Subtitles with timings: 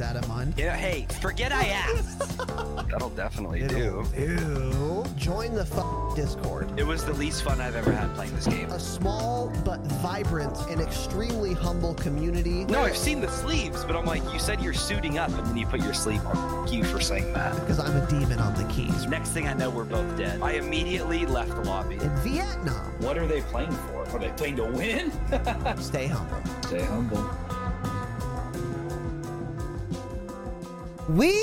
[0.00, 0.54] That in mind.
[0.56, 2.38] Yeah, hey, forget I asked.
[2.90, 4.04] That'll definitely do.
[4.16, 5.04] Ew.
[5.16, 6.72] Join the f- Discord.
[6.78, 8.70] It was the least fun I've ever had playing this game.
[8.70, 12.64] A small but vibrant and extremely humble community.
[12.64, 15.56] No, I've seen the sleeves, but I'm like, you said you're suiting up, and then
[15.56, 16.66] you put your sleeve on.
[16.66, 17.54] Thank you for saying that.
[17.60, 19.06] Because I'm a demon on the keys.
[19.06, 20.40] Next thing I know, we're both dead.
[20.42, 21.96] I immediately left the lobby.
[21.96, 22.90] In Vietnam.
[23.00, 24.08] What are they playing for?
[24.08, 25.12] Are they playing to win?
[25.78, 26.40] Stay humble.
[26.62, 27.30] Stay humble.
[31.08, 31.34] We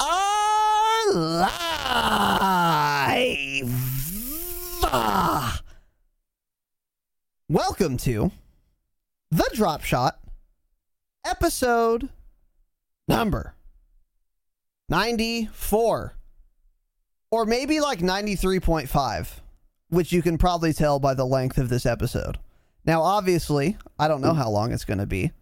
[0.00, 1.50] are live.
[4.84, 5.60] Ah.
[7.48, 8.30] Welcome to
[9.30, 10.18] The Drop Shot,
[11.26, 12.08] episode
[13.08, 13.54] number
[14.88, 16.14] 94.
[17.30, 19.28] Or maybe like 93.5,
[19.90, 22.38] which you can probably tell by the length of this episode.
[22.86, 25.32] Now, obviously, I don't know how long it's going to be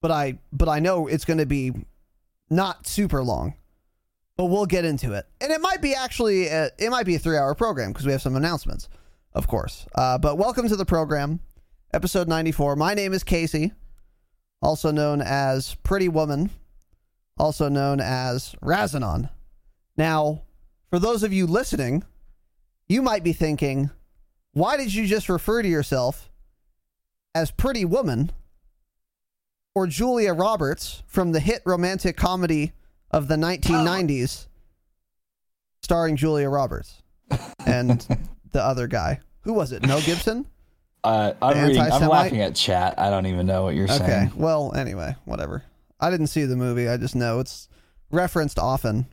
[0.00, 1.72] but I but I know it's going to be
[2.50, 3.54] not super long.
[4.38, 7.18] But we'll get into it, and it might be actually a, it might be a
[7.18, 8.90] three hour program because we have some announcements,
[9.32, 9.86] of course.
[9.94, 11.40] Uh, but welcome to the program,
[11.94, 12.76] episode ninety four.
[12.76, 13.72] My name is Casey,
[14.60, 16.50] also known as Pretty Woman,
[17.38, 19.30] also known as Razinon.
[19.96, 20.42] Now,
[20.90, 22.04] for those of you listening,
[22.88, 23.88] you might be thinking,
[24.52, 26.28] why did you just refer to yourself
[27.34, 28.32] as Pretty Woman?
[29.76, 32.72] Or Julia Roberts from the hit romantic comedy
[33.10, 34.46] of the 1990s,
[35.82, 37.02] starring Julia Roberts
[37.66, 38.00] and
[38.52, 39.20] the other guy.
[39.42, 39.86] Who was it?
[39.86, 40.46] Mel Gibson?
[41.04, 42.98] Uh, I'm, reading, I'm laughing at chat.
[42.98, 44.28] I don't even know what you're saying.
[44.28, 44.30] Okay.
[44.34, 45.62] Well, anyway, whatever.
[46.00, 46.88] I didn't see the movie.
[46.88, 47.68] I just know it's
[48.10, 49.04] referenced often.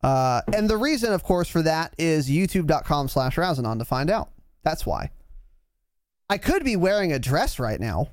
[0.00, 4.30] Uh, and the reason, of course, for that is youtube.com slash Razinon to find out.
[4.62, 5.10] That's why.
[6.30, 8.10] I could be wearing a dress right now.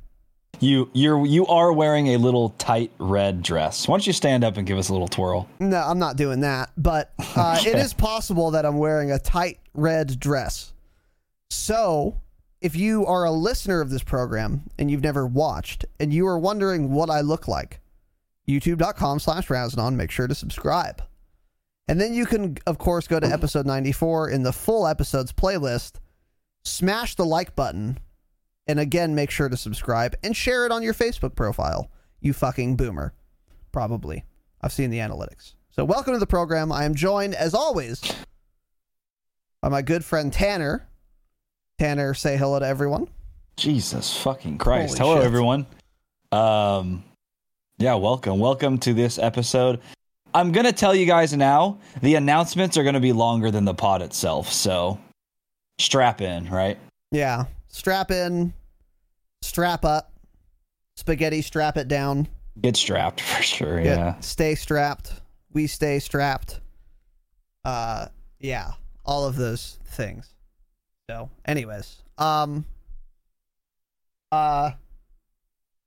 [0.59, 3.87] You you're you are wearing a little tight red dress.
[3.87, 5.47] Why don't you stand up and give us a little twirl?
[5.59, 6.71] No, I'm not doing that.
[6.77, 7.79] But uh, Okay.
[7.79, 10.73] is possible that I'm wearing a tight red dress.
[11.49, 12.19] So,
[12.61, 16.39] if you are a listener of this program and you've never watched and you are
[16.39, 17.79] wondering what I look like,
[18.47, 21.01] youtube.com slash Razinon, make sure to subscribe.
[21.87, 25.93] And then you can, of course, go to episode 94 in the full episodes playlist,
[26.63, 27.99] smash the like button,
[28.67, 31.89] and again, make sure to subscribe and share it on your Facebook profile.
[32.19, 33.13] You fucking boomer.
[33.71, 34.23] Probably.
[34.61, 35.53] I've seen the analytics.
[35.69, 36.71] So, welcome to the program.
[36.71, 38.01] I am joined, as always,
[39.61, 40.87] by my good friend Tanner.
[41.77, 43.09] Tanner, say hello to everyone.
[43.57, 44.97] Jesus fucking Christ.
[44.97, 45.25] Holy Hello shit.
[45.25, 45.65] everyone.
[46.31, 47.03] Um
[47.77, 48.39] yeah, welcome.
[48.39, 49.81] Welcome to this episode.
[50.33, 53.65] I'm going to tell you guys now, the announcements are going to be longer than
[53.65, 54.97] the pod itself, so
[55.77, 56.77] strap in, right?
[57.11, 57.45] Yeah.
[57.67, 58.53] Strap in,
[59.45, 60.11] strap up,
[60.97, 62.27] spaghetti, strap it down.
[62.61, 64.19] Get strapped for sure, yeah.
[64.19, 65.13] Stay strapped.
[65.53, 66.59] We stay strapped.
[67.63, 68.07] Uh,
[68.39, 68.71] yeah.
[69.05, 70.33] All of those things.
[71.09, 72.65] So, anyways, um,
[74.31, 74.71] uh,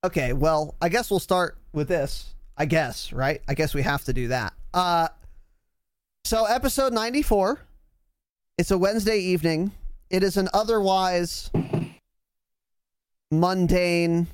[0.05, 0.33] okay.
[0.33, 2.35] Well, I guess we'll start with this.
[2.57, 3.41] I guess, right?
[3.49, 4.53] I guess we have to do that.
[4.75, 5.09] Uh,
[6.25, 7.61] so episode 94.
[8.59, 9.71] It's a Wednesday evening.
[10.11, 11.51] It is an otherwise
[13.31, 14.27] mundane,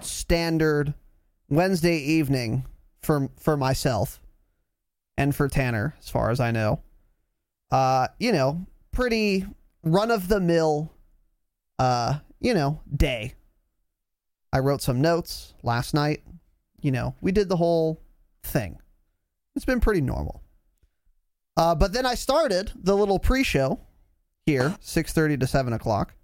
[0.00, 0.94] standard
[1.48, 2.66] Wednesday evening
[3.00, 4.20] for for myself
[5.16, 6.80] and for Tanner, as far as I know.
[7.70, 9.46] Uh, you know, pretty
[9.82, 10.92] run of the mill,
[11.78, 13.34] uh, you know, day.
[14.52, 16.22] I wrote some notes last night.
[16.80, 18.00] You know, we did the whole
[18.42, 18.78] thing.
[19.56, 20.42] It's been pretty normal.
[21.56, 23.80] Uh, but then I started the little pre-show
[24.46, 26.14] here, six thirty to seven o'clock,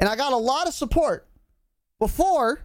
[0.00, 1.26] and I got a lot of support
[1.98, 2.60] before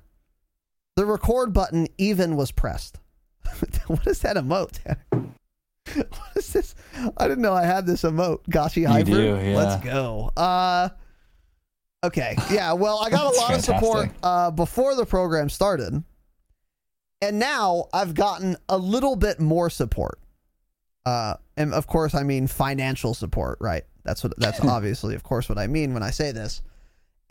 [0.95, 2.99] the record button even was pressed.
[3.87, 4.79] what is that emote?
[5.93, 6.75] what is this?
[7.17, 8.43] I didn't know I had this emote.
[8.49, 9.09] Gashi Hyper.
[9.09, 9.57] do, yeah.
[9.57, 10.31] Let's go.
[10.37, 10.89] Uh,
[12.03, 12.35] okay.
[12.51, 12.73] Yeah.
[12.73, 16.03] Well, I got a lot of support uh, before the program started,
[17.21, 20.19] and now I've gotten a little bit more support.
[21.05, 23.83] Uh, and of course, I mean financial support, right?
[24.03, 24.37] That's what.
[24.37, 26.61] That's obviously, of course, what I mean when I say this.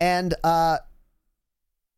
[0.02, 0.78] And uh,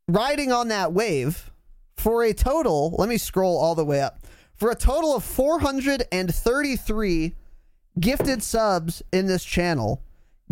[0.09, 1.51] riding on that wave
[1.97, 2.95] for a total.
[2.99, 4.19] Let me scroll all the way up
[4.53, 7.35] for a total of 433
[7.99, 10.03] gifted subs in this channel,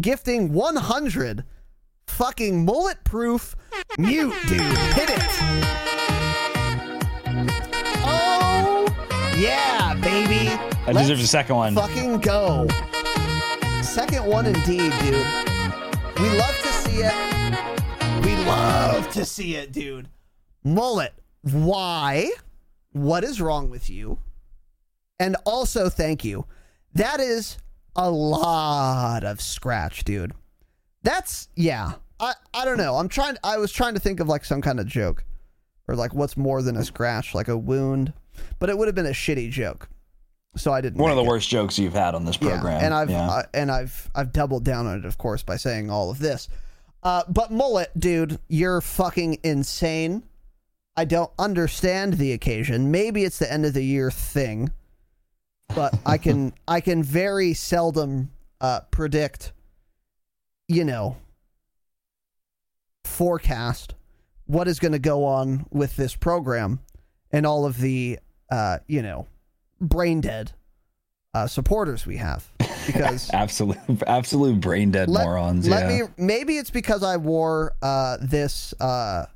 [0.00, 1.44] gifting 100
[2.06, 3.54] fucking mullet proof
[3.98, 4.62] mute, dude.
[4.62, 5.20] Hit it.
[8.06, 8.86] Oh,
[9.36, 10.48] yeah, baby.
[10.48, 11.74] I Let's deserve the second one.
[11.74, 12.66] Fucking go.
[13.82, 15.26] Second one indeed, dude.
[16.18, 17.31] We love to see it.
[18.52, 20.08] Love to see it, dude.
[20.64, 21.12] Mullet,
[21.42, 22.30] why?
[22.92, 24.18] What is wrong with you?
[25.18, 26.44] And also, thank you.
[26.94, 27.56] That is
[27.96, 30.32] a lot of scratch, dude.
[31.02, 31.92] That's yeah.
[32.20, 32.96] I I don't know.
[32.96, 33.36] I'm trying.
[33.42, 35.24] I was trying to think of like some kind of joke,
[35.88, 38.12] or like what's more than a scratch, like a wound.
[38.58, 39.88] But it would have been a shitty joke,
[40.56, 40.98] so I didn't.
[41.00, 41.28] One of the it.
[41.28, 42.80] worst jokes you've had on this program.
[42.80, 43.28] Yeah, and I've Yeah.
[43.30, 46.48] uh, and I've I've doubled down on it, of course, by saying all of this.
[47.02, 50.22] Uh, but mullet, dude, you're fucking insane.
[50.96, 52.90] I don't understand the occasion.
[52.90, 54.70] Maybe it's the end of the year thing,
[55.74, 59.52] but I can I can very seldom uh, predict,
[60.68, 61.16] you know,
[63.04, 63.94] forecast
[64.46, 66.80] what is going to go on with this program
[67.32, 68.18] and all of the
[68.50, 69.26] uh, you know
[69.80, 70.52] brain dead
[71.34, 72.51] uh, supporters we have
[72.86, 75.68] because absolute, absolute brain dead let, morons.
[75.68, 76.02] let yeah.
[76.02, 79.26] me maybe it's because I wore uh, this uh,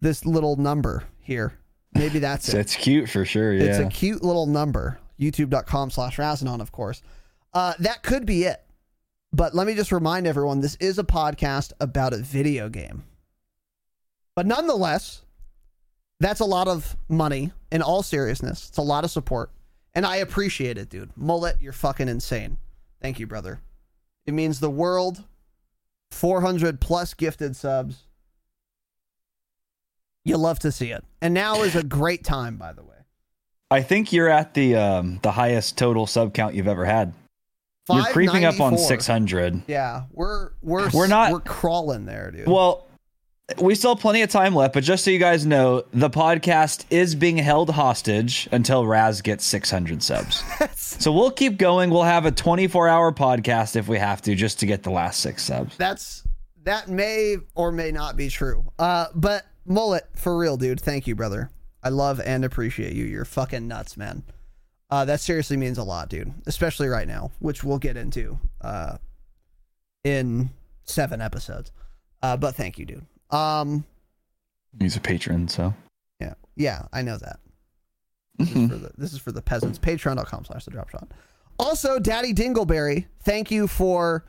[0.00, 1.58] this little number here.
[1.94, 2.58] Maybe that's it.
[2.58, 3.52] it's cute for sure.
[3.52, 3.64] Yeah.
[3.64, 4.98] It's a cute little number.
[5.20, 7.02] YouTube.com slash Razinon, of course.
[7.54, 8.62] Uh, that could be it.
[9.32, 13.04] But let me just remind everyone this is a podcast about a video game.
[14.34, 15.22] But nonetheless,
[16.20, 18.68] that's a lot of money in all seriousness.
[18.68, 19.50] It's a lot of support.
[19.94, 21.10] And I appreciate it, dude.
[21.16, 22.56] Mullet, you're fucking insane.
[23.00, 23.60] Thank you, brother.
[24.26, 25.24] It means the world.
[26.12, 28.04] 400 plus gifted subs.
[30.24, 31.04] You love to see it.
[31.20, 32.88] And now is a great time, by the way.
[33.70, 37.14] I think you're at the um, the highest total sub count you've ever had.
[37.90, 39.62] You're creeping up on 600.
[39.66, 42.46] Yeah, we're we're We're not- we're crawling there, dude.
[42.46, 42.86] Well,
[43.60, 46.84] we still have plenty of time left, but just so you guys know, the podcast
[46.90, 50.42] is being held hostage until Raz gets 600 subs.
[50.76, 51.90] so we'll keep going.
[51.90, 55.20] We'll have a 24 hour podcast if we have to, just to get the last
[55.20, 55.76] six subs.
[55.76, 56.24] that's
[56.64, 58.64] that may or may not be true.
[58.78, 60.80] Uh, but mullet for real, dude.
[60.80, 61.50] Thank you, brother.
[61.82, 63.04] I love and appreciate you.
[63.04, 64.22] You're fucking nuts, man.
[64.88, 66.32] Uh, that seriously means a lot, dude.
[66.46, 68.98] Especially right now, which we'll get into uh,
[70.04, 70.50] in
[70.84, 71.72] seven episodes.
[72.22, 73.06] Uh, but thank you, dude.
[73.32, 73.84] Um,
[74.78, 75.74] He's a patron, so.
[76.20, 77.40] yeah, yeah, I know that.
[78.38, 79.78] This is for the this is for the peasants.
[79.78, 81.08] Patreon.com slash the drop shot.
[81.58, 84.24] Also, Daddy Dingleberry, thank you for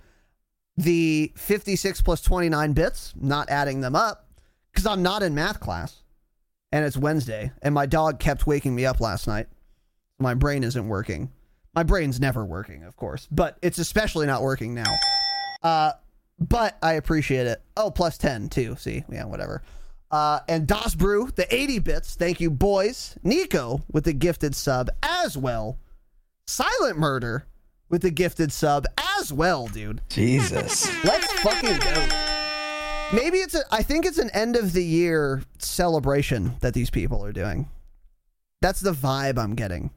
[0.78, 4.28] the 56 plus 29 bits, not adding them up,
[4.72, 6.04] because I'm not in math class.
[6.72, 9.48] And it's Wednesday, and my dog kept waking me up last night.
[10.20, 11.32] My brain isn't working.
[11.76, 14.94] My brain's never working, of course, but it's especially not working now.
[15.62, 15.94] Uh,
[16.40, 17.62] but I appreciate it.
[17.78, 18.76] Oh, plus 10 too.
[18.78, 19.62] See, yeah, whatever.
[20.12, 22.16] Uh, and Das Brew, the 80 bits.
[22.16, 23.18] Thank you, boys.
[23.24, 25.80] Nico with the gifted sub as well.
[26.46, 27.46] Silent Murder
[27.90, 28.86] with the gifted sub
[29.18, 30.02] as well, dude.
[30.10, 30.88] Jesus.
[31.04, 32.08] Let's fucking go.
[33.14, 37.24] Maybe it's a, I think it's an end of the year celebration that these people
[37.24, 37.70] are doing.
[38.62, 39.92] That's the vibe I'm getting.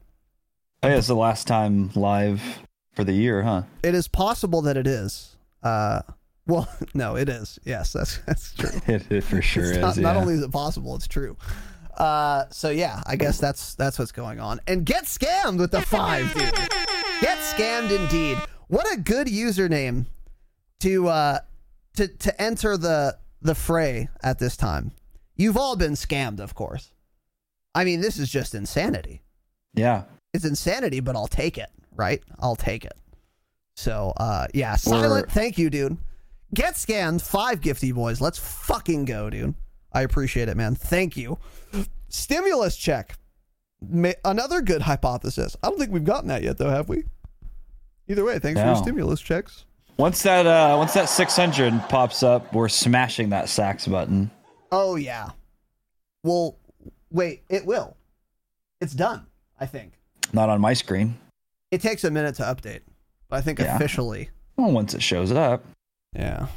[0.83, 2.41] Oh, yeah, it's the last time live
[2.93, 3.63] for the year, huh?
[3.81, 5.35] It is possible that it is.
[5.63, 6.01] Uh,
[6.47, 7.59] well, no, it is.
[7.65, 8.69] Yes, that's that's true.
[9.09, 9.81] It, for sure It's is.
[9.81, 10.03] not, yeah.
[10.03, 11.37] not only is it possible, it's true.
[11.97, 14.59] Uh, so yeah, I guess that's that's what's going on.
[14.67, 16.53] And get scammed with the five, dude.
[17.21, 18.37] Get scammed indeed.
[18.67, 20.05] What a good username
[20.81, 21.39] to uh
[21.95, 24.91] to to enter the the fray at this time.
[25.35, 26.91] You've all been scammed, of course.
[27.75, 29.21] I mean, this is just insanity.
[29.73, 30.03] Yeah.
[30.33, 32.21] It's insanity, but I'll take it, right?
[32.39, 32.93] I'll take it.
[33.75, 35.11] So, uh, yeah, silent.
[35.11, 35.97] We're- Thank you, dude.
[36.53, 37.21] Get scanned.
[37.21, 38.21] Five gifty boys.
[38.21, 39.53] Let's fucking go, dude.
[39.93, 40.75] I appreciate it, man.
[40.75, 41.37] Thank you.
[42.09, 43.15] Stimulus check.
[43.81, 45.55] Ma- Another good hypothesis.
[45.61, 47.03] I don't think we've gotten that yet, though, have we?
[48.07, 49.65] Either way, thanks for your stimulus checks.
[49.97, 54.29] Once that uh once that 600 pops up, we're smashing that sax button.
[54.71, 55.29] Oh yeah.
[56.23, 56.57] Well,
[57.11, 57.43] wait.
[57.49, 57.97] It will.
[58.79, 59.25] It's done.
[59.59, 59.93] I think
[60.33, 61.17] Not on my screen.
[61.71, 62.81] it takes a minute to update,
[63.27, 63.75] but I think Yeah.
[63.75, 65.63] officially, Well, once it shows it up.
[66.17, 66.47] Yeah.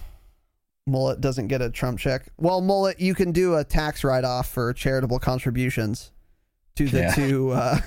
[0.86, 2.26] Mullet doesn't get a Trump check.
[2.38, 6.10] Well, Mullet, you can do a tax write-off for charitable contributions
[6.76, 7.14] to the Yeah.
[7.14, 7.50] two.
[7.50, 7.78] Uh,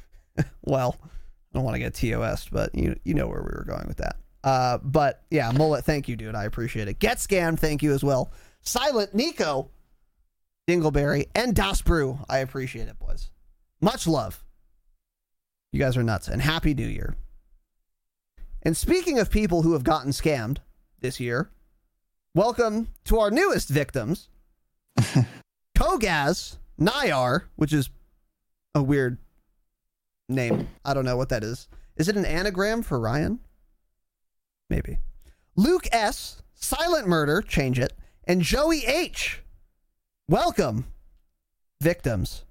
[0.64, 1.08] well, I
[1.54, 4.16] don't want to get TOS, but you you know where we were going with that.
[4.44, 6.34] Uh, but yeah, Mullet, thank you, dude.
[6.36, 6.98] I appreciate it.
[7.00, 8.30] Get scammed, thank you as well.
[8.62, 9.70] Silent Nico,
[10.68, 12.18] Dingleberry, and Das Brew.
[12.28, 13.30] I appreciate it, boys.
[13.80, 14.44] Much love.
[15.72, 17.16] You guys are nuts, and happy New Year.
[18.62, 20.58] And speaking of people who have gotten scammed
[21.06, 21.48] this year,
[22.34, 24.28] welcome to our newest victims,
[25.78, 27.90] Kogaz Nayar, which is
[28.74, 29.16] a weird
[30.28, 30.66] name.
[30.84, 31.68] I don't know what that is.
[31.94, 33.38] Is it an anagram for Ryan?
[34.68, 34.98] Maybe.
[35.54, 36.42] Luke S.
[36.54, 37.92] Silent Murder, change it,
[38.24, 39.42] and Joey H.
[40.28, 40.86] Welcome,
[41.80, 42.44] victims,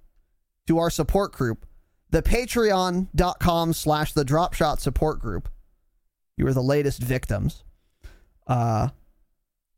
[0.67, 1.65] to our support group,
[2.09, 5.49] the patreon.com slash the dropshot support group.
[6.37, 7.64] You are the latest victims.
[8.47, 8.89] Uh,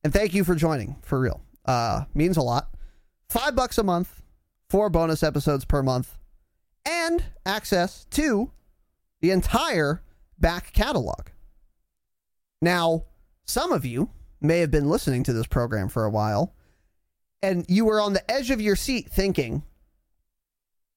[0.04, 1.42] and thank you for joining, for real.
[1.66, 2.70] Uh, means a lot.
[3.30, 4.22] Five bucks a month,
[4.70, 6.18] four bonus episodes per month,
[6.86, 8.52] and access to
[9.22, 10.02] the entire
[10.40, 11.28] back catalog.
[12.62, 13.06] Now,
[13.46, 14.10] some of you
[14.40, 16.54] may have been listening to this program for a while,
[17.42, 19.64] and you were on the edge of your seat thinking,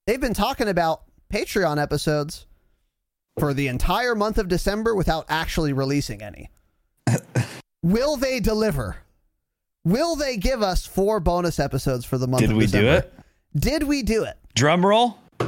[0.06, 2.46] they've been talking about Patreon episodes
[3.38, 6.50] for the entire month of December without actually releasing any.
[7.82, 8.98] Will they deliver?
[9.84, 13.12] Will they give us four bonus episodes for the month Did we do it?
[13.56, 14.36] Did we do it?
[14.54, 15.16] Drum roll.
[15.40, 15.46] No.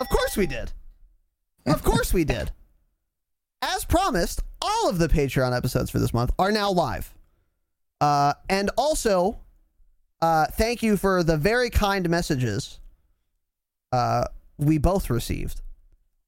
[0.00, 0.72] Of course we did.
[1.66, 2.50] Of course we did.
[3.62, 7.14] As promised, all of the Patreon episodes for this month are now live.
[8.00, 9.38] Uh, and also,
[10.20, 12.78] uh, thank you for the very kind messages
[13.92, 14.24] uh,
[14.58, 15.62] we both received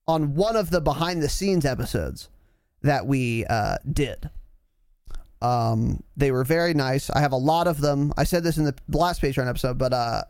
[0.06, 2.28] on one of the behind the scenes episodes
[2.82, 4.28] that we uh, did.
[5.40, 7.10] Um, they were very nice.
[7.10, 8.12] I have a lot of them.
[8.16, 10.22] I said this in the last Patreon episode, but uh,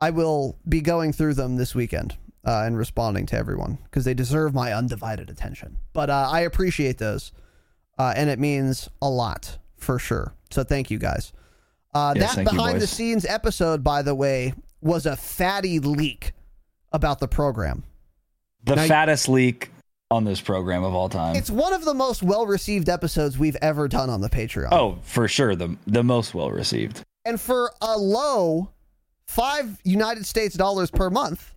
[0.00, 4.14] I will be going through them this weekend uh, and responding to everyone because they
[4.14, 5.76] deserve my undivided attention.
[5.92, 7.32] But uh, I appreciate those,
[7.98, 10.34] uh, and it means a lot for sure.
[10.50, 11.32] So thank you guys.
[11.94, 16.32] Uh, Yes, that thank you, behind-the-scenes episode, by the way, was a fatty leak
[16.92, 17.82] about the program.
[18.68, 19.70] The Now- fattest leak
[20.10, 21.36] on this program of all time.
[21.36, 24.68] It's one of the most well received episodes we've ever done on the Patreon.
[24.72, 25.54] oh, for sure.
[25.56, 27.02] The the most well received.
[27.24, 28.70] And for a low
[29.26, 31.54] five United States dollars per month,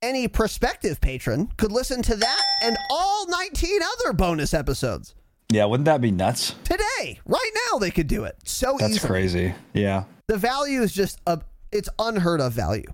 [0.00, 5.14] any prospective patron could listen to that and all 19 other bonus episodes
[5.50, 6.54] Yeah, wouldn't that be nuts?
[6.64, 7.20] today.
[7.26, 9.08] Right now, they could do it so That's easily.
[9.08, 9.54] crazy.
[9.74, 10.04] Yeah.
[10.28, 11.40] The value is just a,
[11.70, 12.92] it's unheard of value.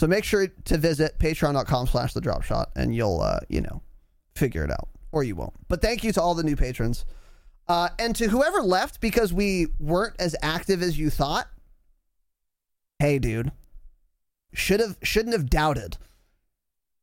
[0.00, 3.82] So make sure to visit patreon.com slash the drop shot and you'll, uh, you know,
[4.34, 5.52] figure it out or you won't.
[5.68, 7.04] But thank you to all the new patrons.
[7.68, 11.48] Uh, and to whoever left because we weren't as active as you thought.
[12.98, 13.52] Hey, dude,
[14.54, 15.98] should have shouldn't have doubted.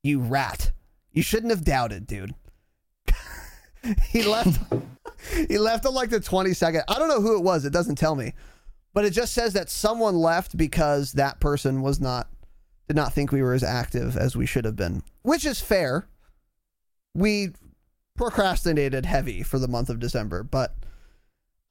[0.02, 0.72] You rat.
[1.12, 2.34] You shouldn't have doubted, dude.
[4.10, 4.60] he left.
[5.48, 6.82] he left on like the twenty second.
[6.88, 7.64] I don't know who it was.
[7.64, 8.34] It doesn't tell me,
[8.96, 12.28] but it just says that someone left because that person was not
[12.88, 16.08] did not think we were as active as we should have been, which is fair.
[17.14, 17.50] We
[18.16, 20.76] procrastinated heavy for the month of December, but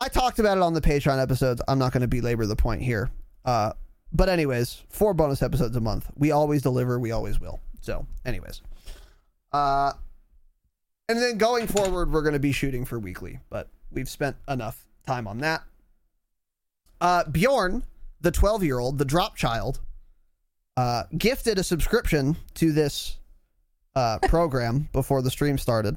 [0.01, 1.63] I talked about it on the Patreon episodes.
[1.67, 3.11] I'm not going to belabor the point here.
[3.45, 3.73] Uh,
[4.13, 6.11] but anyways, four bonus episodes a month.
[6.17, 6.99] We always deliver.
[6.99, 7.61] We always will.
[7.81, 8.63] So, anyways,
[9.53, 9.93] uh,
[11.09, 14.85] and then going forward, we're going to be shooting for weekly, but we've spent enough
[15.07, 15.63] time on that.
[17.01, 17.85] Uh, Bjorn,
[18.21, 19.81] the 12 year old, the drop child,
[20.77, 23.19] uh, gifted a subscription to this
[23.95, 25.97] uh, program before the stream started.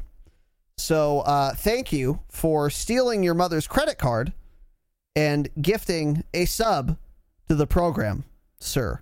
[0.78, 4.32] So uh, thank you for stealing your mother's credit card
[5.16, 6.98] and gifting a sub
[7.50, 8.24] to the program,
[8.60, 9.02] sir.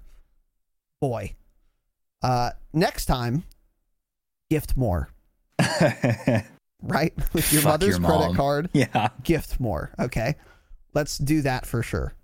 [1.00, 1.36] Boy.
[2.24, 3.44] Uh, next time,
[4.50, 5.10] gift more.
[6.82, 7.14] right?
[7.34, 9.10] With your Fuck mother's your credit card, Yeah.
[9.24, 9.92] gift more.
[10.00, 10.36] Okay.
[10.96, 12.16] Let's do that for sure.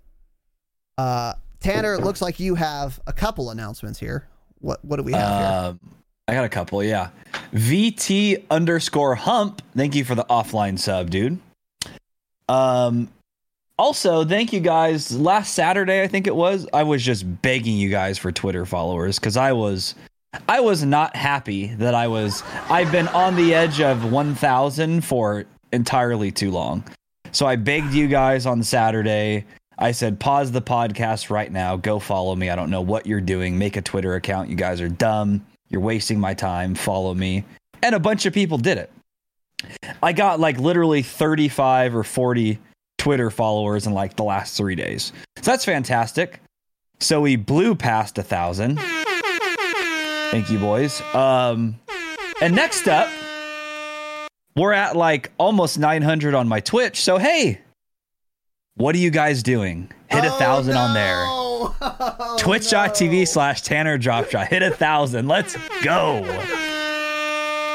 [0.98, 1.34] Uh,
[1.64, 4.28] Tanner, it looks like you have a couple announcements here.
[4.60, 5.70] What what do we have here?
[5.70, 5.80] Um,
[6.28, 7.08] I got a couple, yeah.
[7.52, 9.62] VT underscore hump.
[9.74, 11.38] Thank you for the offline sub, dude.
[12.48, 13.08] Um,
[13.78, 15.12] also, thank you guys.
[15.12, 19.18] Last Saturday, I think it was, I was just begging you guys for Twitter followers
[19.18, 19.94] because I was,
[20.48, 22.42] I was not happy that I was.
[22.70, 26.84] I've been on the edge of 1,000 for entirely too long.
[27.32, 29.44] So I begged you guys on Saturday.
[29.78, 31.76] I said, pause the podcast right now.
[31.76, 32.50] Go follow me.
[32.50, 33.58] I don't know what you're doing.
[33.58, 34.48] Make a Twitter account.
[34.48, 35.44] You guys are dumb.
[35.68, 36.74] You're wasting my time.
[36.74, 37.44] Follow me.
[37.82, 38.92] And a bunch of people did it.
[40.02, 42.58] I got like literally 35 or 40
[42.98, 45.12] Twitter followers in like the last three days.
[45.38, 46.40] So that's fantastic.
[47.00, 48.78] So we blew past a thousand.
[50.30, 51.00] Thank you, boys.
[51.14, 51.78] Um,
[52.40, 53.08] and next up,
[54.56, 57.02] we're at like almost 900 on my Twitch.
[57.02, 57.60] So hey,
[58.76, 59.90] what are you guys doing?
[60.10, 61.24] Hit a thousand on there.
[61.26, 64.48] Oh, oh Twitch.tv slash Tanner Dropshot.
[64.48, 65.28] Hit a thousand.
[65.28, 66.22] Let's go.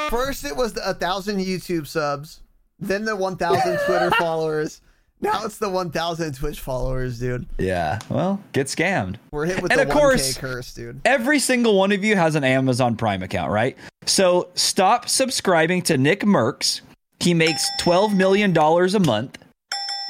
[0.10, 2.42] First, it was the, a thousand YouTube subs,
[2.80, 4.82] then the one thousand Twitter followers.
[5.22, 7.46] Now it's the one thousand Twitch followers, dude.
[7.58, 8.00] Yeah.
[8.10, 9.18] Well, get scammed.
[9.32, 11.02] We're hit with And the of 1K course- curse, dude.
[11.06, 13.78] Every single one of you has an Amazon Prime account, right?
[14.06, 16.82] So stop subscribing to Nickmercs.
[17.20, 19.38] He makes $12 million a month.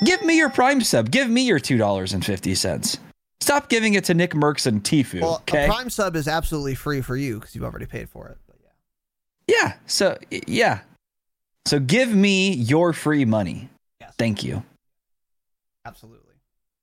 [0.05, 1.11] Give me your Prime sub.
[1.11, 2.99] Give me your $2.50.
[3.41, 5.21] Stop giving it to Nickmercs and Tfue.
[5.21, 5.65] Well, okay.
[5.65, 8.37] a Prime sub is absolutely free for you because you've already paid for it.
[8.47, 8.57] But
[9.47, 9.55] yeah.
[9.55, 9.73] yeah.
[9.85, 10.79] So, yeah.
[11.65, 13.69] So give me your free money.
[14.01, 14.13] Yes.
[14.17, 14.63] Thank you.
[15.85, 16.33] Absolutely.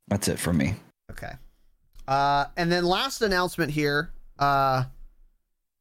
[0.09, 0.75] That's it for me.
[1.11, 1.33] Okay.
[2.07, 4.85] Uh, and then last announcement here, uh,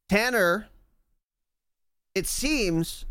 [0.08, 0.68] Tanner.
[2.14, 3.04] It seems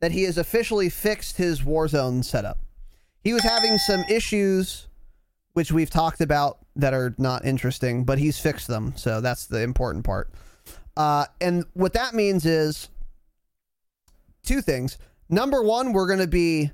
[0.00, 2.58] that he has officially fixed his Warzone setup.
[3.24, 4.86] He was having some issues,
[5.54, 9.62] which we've talked about that are not interesting, but he's fixed them, so that's the
[9.62, 10.30] important part.
[10.96, 12.88] Uh, and what that means is
[14.44, 14.98] two things.
[15.28, 16.70] Number one, we're going to be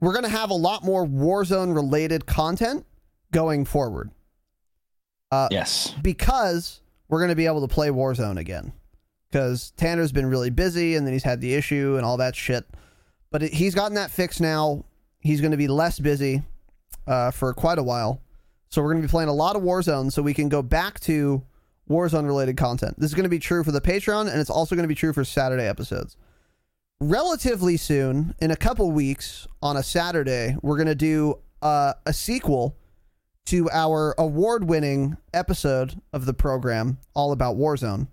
[0.00, 2.84] we're going to have a lot more Warzone related content
[3.32, 4.10] going forward.
[5.32, 5.94] Uh, Yes.
[6.02, 8.72] because we're going to be able to play Warzone again.
[9.30, 12.64] Because Tanner's been really busy and then he's had the issue and all that shit.
[13.30, 14.84] But it, he's gotten that fixed now.
[15.26, 16.42] He's going to be less busy
[17.06, 18.22] uh, for quite a while.
[18.68, 21.00] So we're going to be playing a lot of Warzone so we can go back
[21.00, 21.42] to
[21.88, 22.98] Warzone related content.
[22.98, 24.94] This is going to be true for the Patreon and it's also going to be
[24.94, 26.16] true for Saturday episodes.
[27.00, 32.12] Relatively soon, in a couple weeks, on a Saturday, we're going to do uh, a
[32.12, 32.76] sequel
[33.46, 38.08] to our award winning episode of the program, All About Warzone.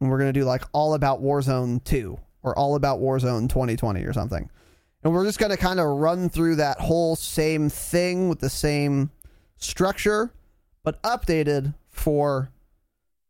[0.00, 4.02] And we're going to do like All About Warzone 2 or All About Warzone 2020
[4.04, 4.50] or something.
[5.06, 8.50] And we're just going to kind of run through that whole same thing with the
[8.50, 9.12] same
[9.56, 10.32] structure,
[10.82, 12.50] but updated for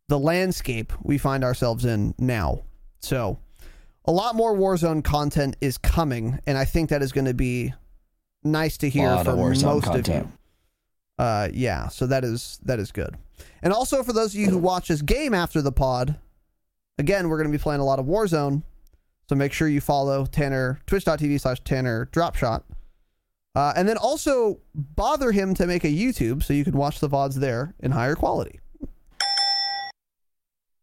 [0.08, 2.62] the landscape we find ourselves in now.
[3.00, 3.40] So,
[4.06, 7.74] a lot more Warzone content is coming, and I think that is going to be
[8.42, 10.32] nice to hear of from Warzone most of you.
[11.18, 13.18] Uh, yeah, so that is that is good.
[13.62, 16.16] And also for those of you who watch this game after the pod,
[16.96, 18.62] again, we're going to be playing a lot of Warzone.
[19.28, 22.62] So make sure you follow Tanner, twitch.tv slash Tanner Dropshot.
[23.54, 27.08] Uh, and then also bother him to make a YouTube so you can watch the
[27.08, 28.60] VODs there in higher quality.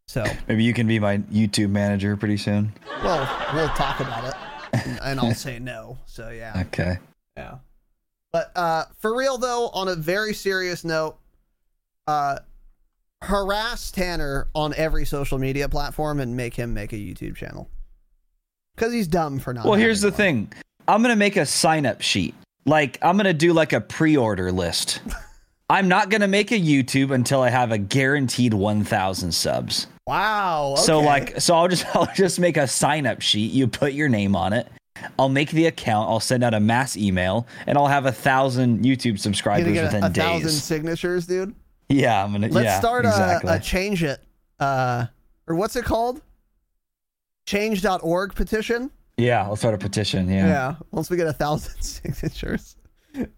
[0.08, 2.74] So, Maybe you can be my YouTube manager pretty soon.
[3.04, 3.20] well,
[3.54, 4.36] we'll talk about it.
[4.74, 5.98] And, and I'll say no.
[6.06, 6.64] So, yeah.
[6.68, 6.98] Okay.
[7.38, 7.58] Yeah.
[8.32, 11.18] But uh, for real though, on a very serious note,
[12.08, 12.40] uh,
[13.22, 17.70] harass Tanner on every social media platform and make him make a YouTube channel
[18.76, 19.66] because he's dumb for not.
[19.66, 20.18] Well, here's the one.
[20.18, 20.54] thing.
[20.88, 22.36] I'm gonna make a sign up sheet.
[22.66, 25.02] Like I'm gonna do like a pre-order list.
[25.70, 29.88] I'm not gonna make a YouTube until I have a guaranteed 1,000 subs.
[30.06, 30.76] Wow.
[30.78, 33.52] So like, so I'll just I'll just make a sign up sheet.
[33.52, 34.68] You put your name on it.
[35.18, 36.10] I'll make the account.
[36.10, 39.84] I'll send out a mass email, and I'll have a thousand YouTube You're subscribers get
[39.84, 40.24] within a, a days.
[40.24, 41.56] thousand signatures, dude.
[41.90, 42.48] Yeah, I'm gonna.
[42.48, 43.52] Let's yeah, start exactly.
[43.52, 44.22] a, a change it,
[44.60, 45.08] uh,
[45.48, 46.22] or what's it called?
[47.46, 48.90] Change.org petition.
[49.18, 50.30] yeah, I'll start a petition.
[50.30, 50.48] Yeah.
[50.48, 50.76] Yeah.
[50.92, 52.76] Once we get a thousand signatures,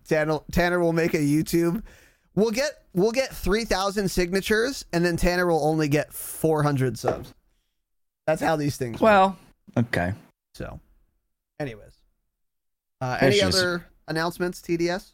[0.07, 1.81] Tanner, Tanner will make a YouTube.
[2.35, 6.99] We'll get we'll get three thousand signatures, and then Tanner will only get four hundred
[6.99, 7.33] subs.
[8.27, 8.95] That's how these things.
[8.95, 9.01] work.
[9.01, 9.37] Well,
[9.77, 10.13] okay.
[10.53, 10.79] so,
[11.59, 11.93] anyways,
[13.01, 14.61] uh, any other announcements?
[14.61, 15.13] TDS.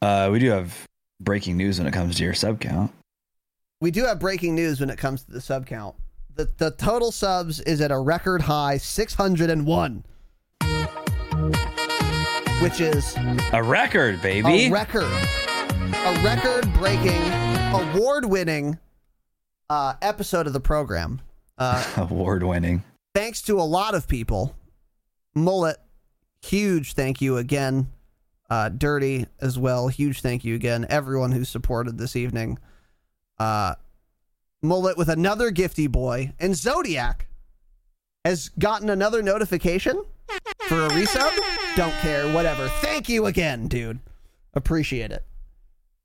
[0.00, 0.86] Uh, we do have
[1.20, 2.90] breaking news when it comes to your sub count.
[3.80, 5.94] We do have breaking news when it comes to the sub count.
[6.34, 10.04] The the total subs is at a record high six hundred and one.
[12.62, 13.16] which is
[13.52, 14.66] A record, baby.
[14.66, 17.20] a record, a record-breaking,
[17.74, 18.78] award-winning
[19.68, 21.20] uh, episode of the program.
[21.58, 22.84] Uh, Award winning.
[23.14, 24.54] thanks to a lot of people.
[25.34, 25.76] Mullet,
[26.40, 27.88] huge thank you again.
[28.48, 30.86] Uh, Dirty as well, huge thank you again.
[30.88, 32.58] Everyone who supported this evening.
[33.40, 33.74] Uh,
[34.62, 37.26] Mullet with another gifty boy, and Zodiac
[38.24, 40.04] has gotten another notification
[40.68, 41.36] for a resub.
[41.76, 42.68] Don't care, whatever.
[42.68, 43.98] Thank you again, dude.
[44.54, 45.24] Appreciate it.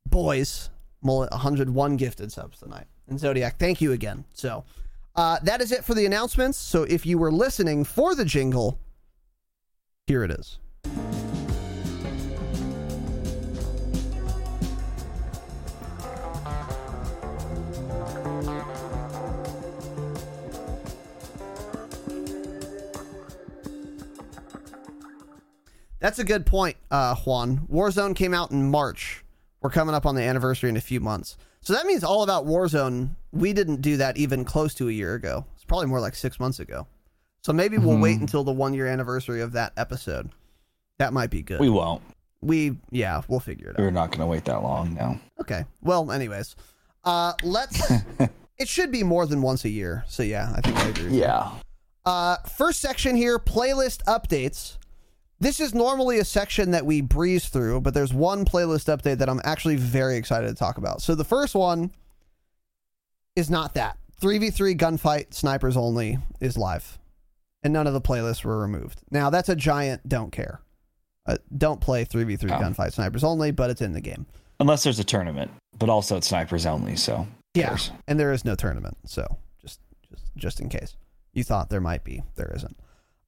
[0.07, 0.71] Boys,
[1.03, 2.85] Mullet 101 gifted subs tonight.
[3.07, 4.25] And Zodiac, thank you again.
[4.33, 4.63] So,
[5.15, 6.57] uh, that is it for the announcements.
[6.57, 8.79] So if you were listening for the jingle,
[10.05, 10.59] here it is.
[25.99, 27.67] That's a good point, uh, Juan.
[27.71, 29.23] Warzone came out in March.
[29.61, 31.37] We're coming up on the anniversary in a few months.
[31.61, 35.15] So that means all about Warzone, we didn't do that even close to a year
[35.15, 35.45] ago.
[35.55, 36.87] It's probably more like six months ago.
[37.41, 40.29] So maybe we'll wait until the one year anniversary of that episode.
[40.97, 41.59] That might be good.
[41.59, 42.01] We won't.
[42.41, 43.79] We, yeah, we'll figure it out.
[43.79, 45.19] We're not going to wait that long now.
[45.41, 45.65] Okay.
[45.81, 46.55] Well, anyways,
[47.03, 47.91] uh, let's.
[48.57, 50.03] it should be more than once a year.
[50.07, 51.17] So yeah, I think I agree.
[51.17, 51.51] Yeah.
[52.05, 54.77] Uh, first section here playlist updates.
[55.39, 59.29] This is normally a section that we breeze through, but there's one playlist update that
[59.29, 61.01] I'm actually very excited to talk about.
[61.01, 61.91] So the first one
[63.35, 63.97] is not that.
[64.19, 66.97] 3v3 gunfight snipers only is live,
[67.61, 69.01] and none of the playlists were removed.
[69.11, 70.59] Now, that's a giant don't care.
[71.27, 72.59] Uh, don't play 3v3 Oh.
[72.59, 74.25] gunfight snipers only, but it's in the game.
[74.59, 76.95] Unless there's a tournament, but also it's snipers only.
[76.95, 80.95] So, Yeah, and there is no tournament, so just just just in case
[81.33, 82.75] you thought there might be, there isn't.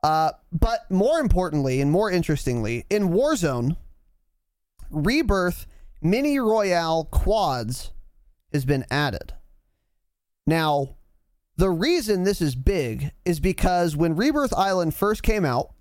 [0.01, 3.75] Uh, but more importantly and more interestingly, in Warzone,
[4.89, 5.67] Rebirth
[6.01, 7.91] Mini Royale quads
[8.53, 9.33] has been added.
[10.47, 10.95] Now,
[11.57, 15.73] the reason this is big is because when Rebirth Island first came out,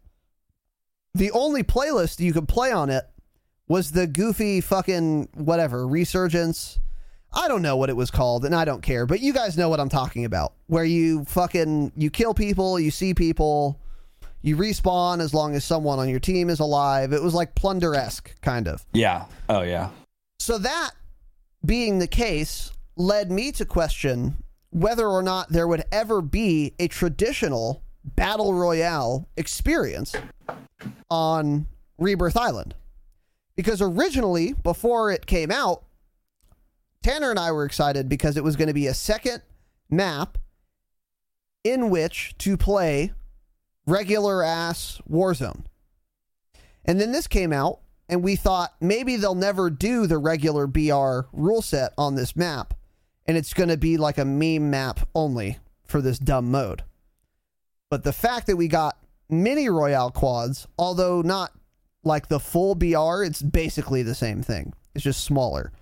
[1.14, 3.04] the only playlist you could play on it
[3.68, 6.80] was the goofy fucking whatever resurgence.
[7.32, 9.68] I don't know what it was called, and I don't care, but you guys know
[9.68, 10.54] what I'm talking about.
[10.66, 13.80] Where you fucking you kill people, you see people,
[14.48, 17.12] you respawn as long as someone on your team is alive.
[17.12, 18.84] It was like plunder esque kind of.
[18.92, 19.26] Yeah.
[19.48, 19.90] Oh, yeah.
[20.40, 20.92] So that
[21.64, 26.88] being the case led me to question whether or not there would ever be a
[26.88, 30.14] traditional battle royale experience
[31.10, 31.66] on
[31.98, 32.74] Rebirth Island.
[33.56, 35.84] Because originally, before it came out,
[37.02, 39.42] Tanner and I were excited because it was going to be a second
[39.90, 40.38] map
[41.64, 43.12] in which to play
[43.88, 45.64] regular ass Warzone.
[46.84, 51.28] And then this came out, and we thought maybe they'll never do the regular BR
[51.32, 52.74] rule set on this map,
[53.26, 56.84] and it's going to be like a meme map only for this dumb mode.
[57.90, 58.98] But the fact that we got
[59.28, 61.52] mini Royale quads, although not
[62.04, 64.72] like the full BR, it's basically the same thing.
[64.94, 65.72] It's just smaller.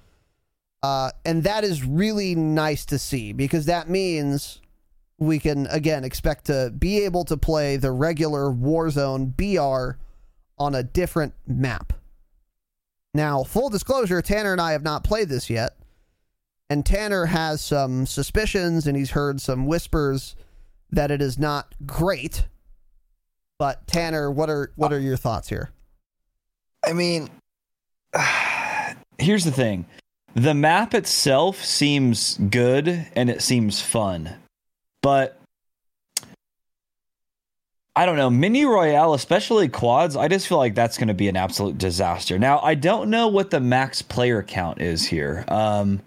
[0.83, 4.61] Uh, and that is really nice to see because that means
[5.19, 9.99] we can again expect to be able to play the regular Warzone BR
[10.59, 11.93] on a different map.
[13.15, 15.77] Now, full disclosure, Tanner and I have not played this yet.
[16.69, 20.37] And Tanner has some suspicions and he's heard some whispers
[20.91, 22.47] that it is not great.
[23.59, 25.71] But Tanner, what are what are your thoughts here?
[26.87, 27.31] I mean,
[29.19, 29.87] here's the thing
[30.35, 34.35] the map itself seems good and it seems fun,
[35.03, 35.39] but
[37.97, 38.29] I don't know.
[38.29, 42.39] Mini Royale, especially quads, I just feel like that's going to be an absolute disaster.
[42.39, 45.47] Now, I don't know what the max player count is here.
[45.49, 46.03] Um,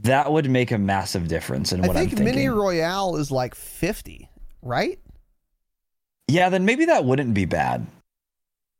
[0.00, 2.34] that would make a massive difference in what I think I'm thinking.
[2.34, 4.28] Mini Royale is like 50,
[4.62, 4.98] right?
[6.26, 7.86] Yeah, then maybe that wouldn't be bad.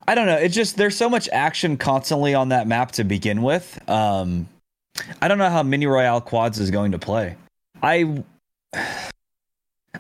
[0.09, 0.37] I don't know.
[0.37, 3.89] It's just there's so much action constantly on that map to begin with.
[3.89, 4.49] Um,
[5.23, 7.37] I don't know how Mini Royale quads is going to play.
[7.83, 8.25] I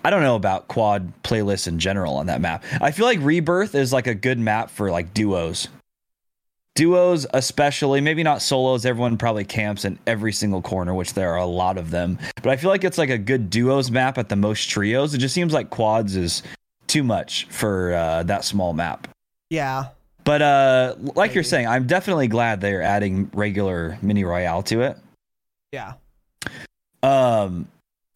[0.04, 2.64] I don't know about quad playlists in general on that map.
[2.80, 5.68] I feel like Rebirth is like a good map for like duos.
[6.74, 8.84] Duos, especially, maybe not solos.
[8.84, 12.18] Everyone probably camps in every single corner, which there are a lot of them.
[12.42, 15.14] But I feel like it's like a good duos map at the most trios.
[15.14, 16.42] It just seems like quads is
[16.88, 19.06] too much for uh, that small map.
[19.50, 19.87] Yeah.
[20.24, 24.98] But uh, like you're saying, I'm definitely glad they're adding regular mini royale to it.
[25.70, 25.92] Yeah.
[27.04, 27.68] Um,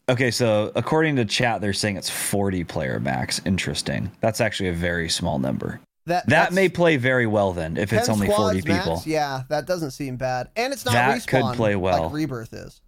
[0.09, 3.41] okay, so according to chat, they're saying it's 40 player max.
[3.45, 4.11] Interesting.
[4.21, 5.81] That's actually a very small number.
[6.07, 8.95] That That may play very well then if it's only squads 40 people.
[8.95, 12.05] max, yeah, that doesn't seem bad, and it's not That respawn could play well.
[12.05, 12.81] like Rebirth is,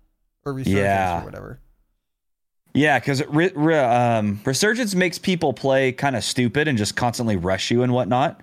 [0.46, 1.20] or Resurgence Yeah.
[1.20, 1.60] or whatever.
[2.72, 7.36] Yeah, because re- re- um, Resurgence makes people play kind of stupid and just constantly
[7.36, 8.40] rush you and whatnot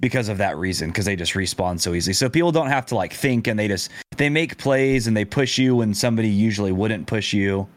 [0.00, 2.14] because of that reason, because they just respawn so easily.
[2.14, 5.24] So people don't have to like think and they just they make plays and they
[5.24, 7.68] push you when somebody usually wouldn't push you.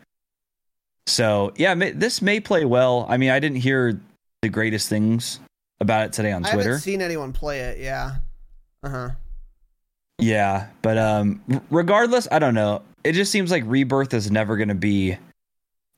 [1.07, 3.05] So yeah, may, this may play well.
[3.09, 3.99] I mean, I didn't hear
[4.41, 5.39] the greatest things
[5.79, 6.69] about it today on I Twitter.
[6.71, 7.79] haven't seen anyone play it.
[7.79, 8.15] Yeah.
[8.83, 9.09] Uh huh.
[10.19, 12.83] Yeah, but um regardless, I don't know.
[13.03, 15.17] It just seems like Rebirth is never going to be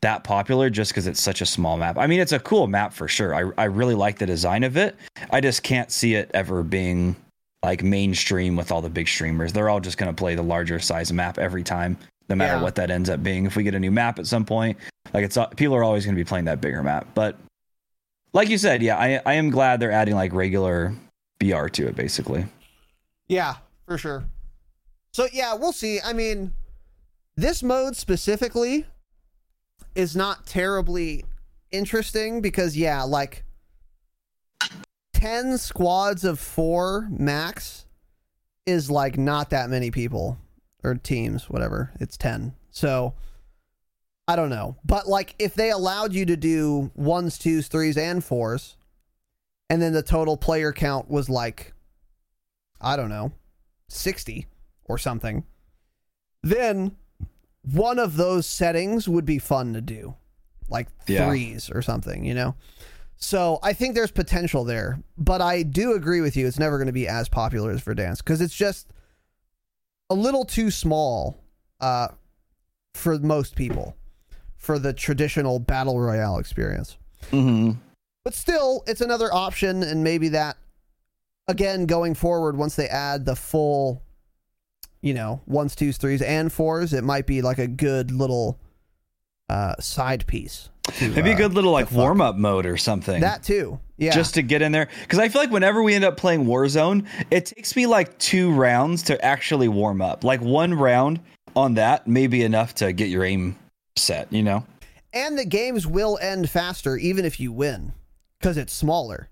[0.01, 1.97] that popular just cuz it's such a small map.
[1.97, 3.35] I mean, it's a cool map for sure.
[3.35, 4.95] I I really like the design of it.
[5.31, 7.15] I just can't see it ever being
[7.63, 9.53] like mainstream with all the big streamers.
[9.53, 11.97] They're all just going to play the larger size map every time,
[12.29, 12.61] no matter Yeah.
[12.61, 13.45] what that ends up being.
[13.45, 14.77] If we get a new map at some point,
[15.13, 17.07] like it's people are always going to be playing that bigger map.
[17.13, 17.37] But
[18.33, 20.93] like you said, yeah, I I am glad they're adding like regular
[21.39, 22.45] BR to it basically.
[23.27, 23.55] Yeah,
[23.87, 24.23] for sure.
[25.13, 25.99] So yeah, we'll see.
[26.01, 26.53] I mean,
[27.35, 28.85] this mode specifically
[29.95, 31.23] is not terribly
[31.71, 33.43] interesting because yeah, like
[35.13, 37.85] 10 squads of 4 max
[38.65, 40.37] is like not that many people
[40.83, 41.91] or teams, whatever.
[41.99, 42.53] It's 10.
[42.71, 43.13] So
[44.27, 44.77] I don't know.
[44.85, 48.77] But like if they allowed you to do ones, twos, threes and fours
[49.69, 51.73] and then the total player count was like
[52.81, 53.31] I don't know,
[53.87, 54.45] 60
[54.85, 55.45] or something,
[56.41, 56.95] then
[57.61, 60.15] one of those settings would be fun to do,
[60.67, 61.25] like Yeah.
[61.27, 62.55] threes or something, you know?
[63.15, 66.45] So I think there's potential there, but I do agree with you.
[66.45, 68.89] It's never going to be as popular as Verdansk because it's just
[70.13, 71.43] a little too small
[71.81, 72.09] uh,
[72.93, 73.97] for most people
[74.57, 76.97] for the traditional battle royale experience.
[77.31, 77.77] Mhm.
[78.23, 80.57] But still, it's another option, and maybe that
[81.47, 84.01] again going forward once they add the full
[85.01, 88.57] you know ones twos threes and fours it might be like a good little
[89.49, 90.69] uh side piece
[90.99, 93.21] to, Maybe a uh, good little like warm up mode or something.
[93.21, 94.89] that too yeah Just to get in there.
[95.01, 98.51] Because I feel like whenever we end up playing Warzone, it takes me like two
[98.51, 100.23] rounds to actually warm up.
[100.23, 101.19] Like one round
[101.55, 103.55] on that may be enough to get your aim
[103.95, 104.65] set, you know?
[105.13, 107.93] and the games will end faster even if you win
[108.39, 109.29] because it's smaller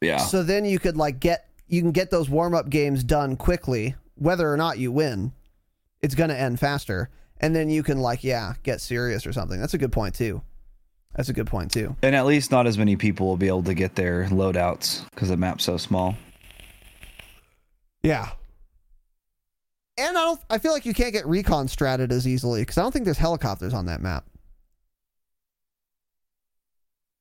[0.00, 0.18] Yeah.
[0.18, 3.96] so then you could like get you can get those warm up games done quickly
[4.14, 5.32] whether or not you win
[6.02, 9.58] it's going to end faster and then you can like yeah get serious or something
[9.60, 10.40] that's a good point too
[11.16, 11.96] that's a good point too.
[12.02, 15.28] And at least not as many people will be able to get their loadouts because
[15.30, 16.14] the map's so small.
[18.02, 18.30] yeah.
[19.98, 22.82] And i don't i feel like you can't get recon stratted as easily because i
[22.82, 24.26] don't think there's helicopters on that map.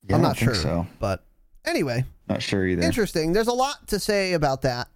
[0.08, 0.88] Yeah, i'm not don't sure So.
[1.00, 1.24] but
[1.66, 2.04] anyway.
[2.28, 2.82] Not sure either.
[2.82, 3.34] interesting.
[3.34, 4.90] There's a lot to say about that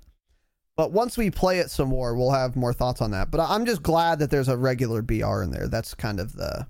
[0.76, 3.32] but once we play it some more we'll have more thoughts on that.
[3.32, 5.70] But i'm just glad that there's a regular br in there.
[5.70, 6.68] That's kind of the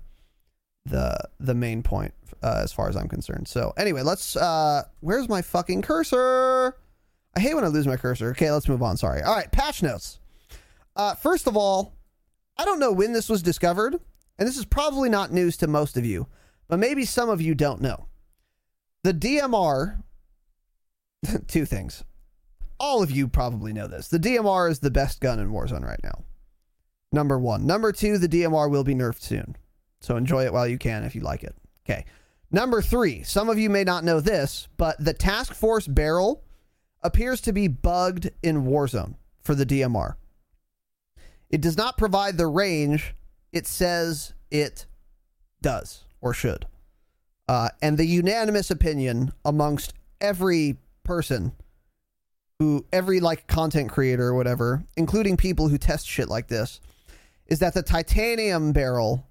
[0.86, 5.28] the the main point uh, as far as i'm concerned so anyway let's uh where's
[5.28, 6.76] my fucking cursor
[7.36, 9.82] i hate when i lose my cursor okay let's move on sorry all right patch
[9.82, 10.20] notes
[10.96, 11.94] uh first of all
[12.56, 13.94] i don't know when this was discovered
[14.38, 16.26] and this is probably not news to most of you
[16.66, 18.06] but maybe some of you don't know
[19.02, 20.02] the dmr
[21.48, 22.04] two things.
[22.78, 24.08] All of you probably know this.
[24.08, 26.24] The DMR is the best gun in Warzone right now.
[27.12, 27.66] Number one.
[27.66, 29.56] Number two, the DMR will be nerfed soon.
[30.00, 31.54] So enjoy it while you can if you like it.
[31.84, 32.04] Okay.
[32.50, 36.42] Number three, some of you may not know this, but the Task Force barrel
[37.02, 40.14] appears to be bugged in Warzone for the DMR.
[41.48, 43.14] It does not provide the range
[43.52, 44.86] it says it
[45.60, 46.66] does or should.
[47.48, 51.52] Uh, and the unanimous opinion amongst every person
[52.58, 56.80] who every like content creator or whatever, including people who test shit like this,
[57.46, 59.26] is that the titanium barrel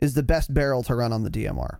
[0.00, 1.78] is the best barrel to run on the DMR.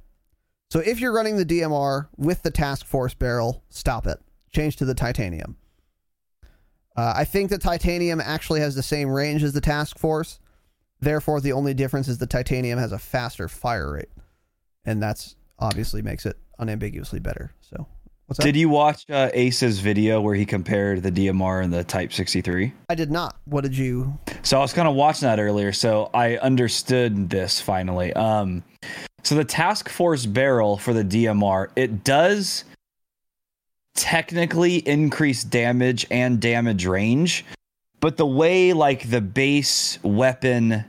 [0.71, 4.19] So if you're running the DMR with the task force barrel, stop it.
[4.53, 5.57] Change to the titanium.
[6.97, 10.39] Uh, I think the titanium actually has the same range as the task force.
[11.01, 14.11] Therefore, the only difference is the titanium has a faster fire rate,
[14.85, 17.53] and that's obviously makes it unambiguously better.
[17.61, 17.87] So,
[18.27, 18.45] what's that?
[18.45, 22.73] Did you watch uh, Ace's video where he compared the DMR and the Type 63?
[22.89, 23.37] I did not.
[23.45, 24.19] What did you?
[24.43, 28.13] So I was kind of watching that earlier, so I understood this finally.
[28.13, 28.63] Um,
[29.23, 32.65] so the Task Force barrel for the DMR, it does
[33.95, 37.45] technically increase damage and damage range,
[38.01, 40.85] but the way like the base weapon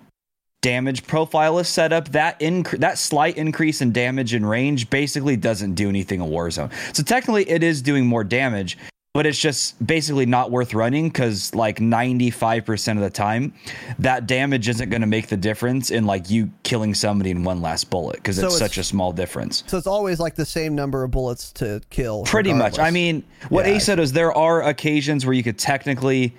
[0.66, 5.38] damage profile is set up, that inc- that slight increase in damage and range basically
[5.38, 6.72] doesn't do anything in Warzone.
[6.96, 8.76] So technically, it is doing more damage,
[9.14, 13.54] but it's just basically not worth running because like 95% of the time,
[14.00, 17.62] that damage isn't going to make the difference in like you killing somebody in one
[17.62, 19.64] last bullet because So it's, it's- such a small difference.
[19.68, 22.24] So it's always like the same number of bullets to kill.
[22.24, 22.80] Pretty much.
[22.80, 26.34] I mean, what Yeah, Ace said is there are occasions where you could technically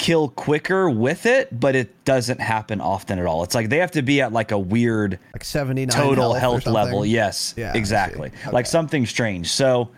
[0.00, 3.42] kill quicker with it, but it doesn't happen often at all.
[3.44, 6.74] It's like they have to be at like a weird like 79 total health, health
[6.74, 7.04] level.
[7.04, 8.28] Yes, Yeah, exactly.
[8.28, 8.50] Okay.
[8.50, 9.50] Like something strange.
[9.50, 9.90] So,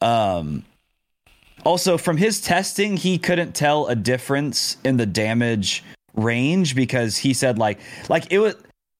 [0.00, 0.64] um,
[1.64, 7.32] also from his testing, he couldn't tell a difference in the damage range because he
[7.32, 7.78] said like
[8.08, 8.56] like it was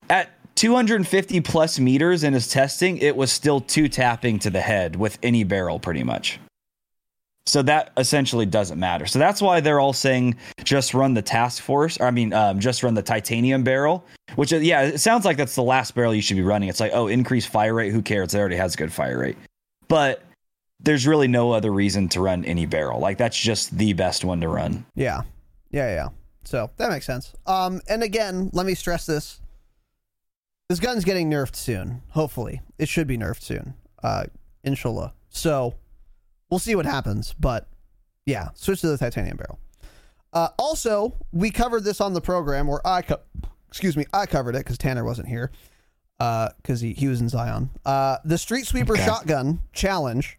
[0.09, 4.94] at 250 plus meters in his testing, it was still two tapping to the head
[4.94, 6.38] with any barrel pretty much.
[7.46, 9.06] So that essentially doesn't matter.
[9.06, 11.96] So that's why they're all saying just run the task force.
[11.98, 14.04] Or I mean, um, just run the titanium barrel.
[14.35, 16.68] Which is, yeah, it sounds like that's the last barrel you should be running.
[16.68, 17.92] It's like, oh, increase fire rate.
[17.92, 18.35] Who cares?
[18.35, 19.37] It already has a good fire rate.
[19.87, 20.22] But
[20.80, 23.00] there's really no other reason to run any barrel.
[23.00, 24.85] Like that's just the best one to run.
[24.94, 25.22] Yeah.
[25.70, 26.09] Yeah, yeah.
[26.44, 27.32] So that makes sense.
[27.46, 29.40] Um, and again, let me stress this.
[30.68, 32.02] This gun's getting nerfed soon.
[32.11, 32.61] Hopefully.
[32.76, 33.74] It should be nerfed soon.
[34.02, 34.24] Uh,
[34.64, 35.14] inshallah.
[35.30, 35.76] So
[36.50, 37.35] we'll see what happens.
[37.38, 37.68] But
[38.24, 39.59] yeah, switch to the titanium barrel.
[40.32, 43.20] Uh, also, we covered this on the program, or I, co-
[43.68, 45.50] excuse me, I covered it because Tanner wasn't here,
[46.18, 47.70] because he, he was in Zion.
[47.87, 49.04] Uh, the Street Sweeper Okay.
[49.04, 50.38] shotgun challenge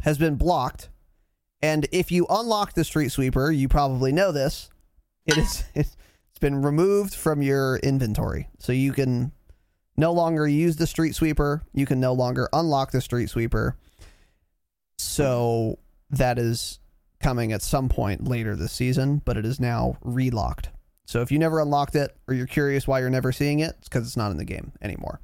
[0.00, 0.90] has been blocked,
[1.62, 4.68] and if you unlock the Street Sweeper, you probably know this.
[5.24, 5.96] It is it's
[6.40, 9.32] been removed from your inventory, so you can
[9.96, 11.62] no longer use the Street Sweeper.
[11.72, 13.76] You can no longer unlock the Street Sweeper.
[15.00, 15.78] So
[16.10, 16.78] that is
[17.20, 20.68] coming at some point later this season, but it is now relocked.
[21.06, 23.88] So if you never unlocked it or you're curious why you're never seeing it, it's
[23.88, 25.20] because it's not in the game anymore.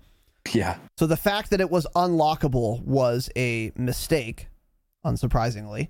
[0.53, 0.77] Yeah.
[0.97, 4.49] So the fact that it was unlockable was a mistake,
[5.05, 5.89] unsurprisingly,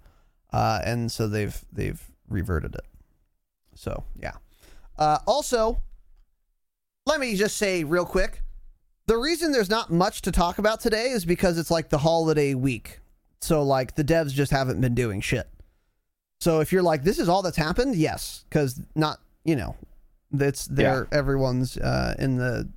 [0.53, 2.85] uh, and so they've they've reverted it.
[3.75, 4.33] So yeah.
[4.99, 5.81] Uh, also,
[7.05, 8.43] let me just say real quick,
[9.07, 12.55] the reason there's not much to talk about today is because it's like the holiday
[12.55, 13.01] week.
[13.41, 15.49] So like the devs just haven't been doing shit.
[16.41, 19.77] So if you're like, this is all that's happened, yes, because not you know,
[20.33, 22.69] that's they're everyone's uh, in the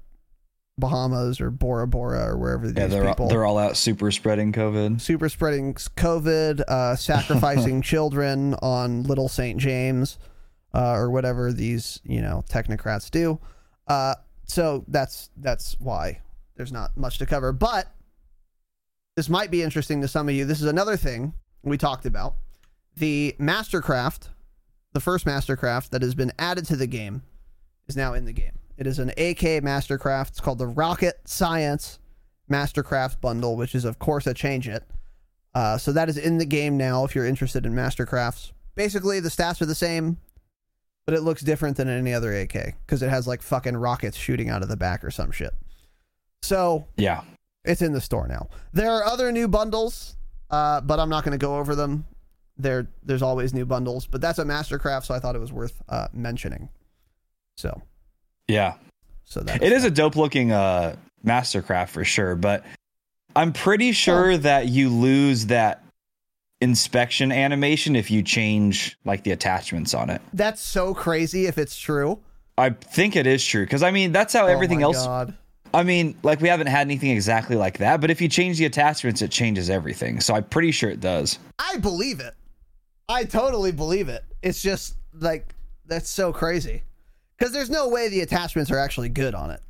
[0.78, 4.12] Bahamas or Bora Bora or wherever these Yeah, they're people all, they're all out super
[4.12, 5.02] spreading COVID.
[5.02, 9.60] super spreading COVID, uh, sacrificing children on Little St.
[9.60, 10.18] James,
[10.74, 13.40] uh, or whatever these you know technocrats do.
[13.88, 16.22] Uh, so that's that's why
[16.56, 17.52] there's not much to cover.
[17.52, 17.88] But
[19.20, 20.46] this might be interesting to some of you.
[20.46, 22.36] This is another thing we talked about:
[22.96, 24.30] the Mastercraft,
[24.94, 27.24] the first Mastercraft that has been added to the game,
[27.90, 28.58] is now in the game.
[28.78, 30.30] It is an AK Mastercraft.
[30.30, 32.00] It's called the Rocket Science
[32.50, 34.86] Mastercraft bundle, which is of course a change it.
[35.54, 37.04] Uh, so that is in the game now.
[37.04, 40.16] If you're interested in Mastercrafts, basically the stats are the same,
[41.06, 44.50] but it looks different than any other AK because it has like fucking rockets shooting
[44.50, 45.54] out of the back or some shit.
[46.42, 47.24] So Yeah.
[47.70, 48.48] It's in the store now.
[48.74, 50.16] There are other new bundles,
[50.50, 52.06] uh, but I'm not going to go over them.
[52.58, 55.82] There, there's always new bundles, but that's a Mastercraft, so I thought it was worth
[55.88, 56.68] uh, mentioning.
[57.56, 57.82] So,
[58.48, 58.74] Yeah.
[59.24, 62.64] so that It is a dope looking uh Mastercraft for sure, but
[63.36, 65.84] I'm pretty sure that you lose that
[66.62, 70.22] inspection animation if you change like the attachments on it.
[70.34, 72.20] that's so crazy if it's true.
[72.58, 75.06] I think it is true because I mean that's how everything oh my else.
[75.06, 75.34] God.
[75.74, 78.66] I mean, like we haven't had anything exactly like that, but if you change the
[78.66, 80.20] attachments, it changes everything.
[80.20, 81.40] So I'm pretty sure it does.
[81.60, 82.34] I believe it.
[83.08, 84.24] I totally believe it.
[84.42, 85.54] It's just like
[85.86, 86.84] that's so crazy
[87.38, 89.62] because there's no way the attachments are actually good on it.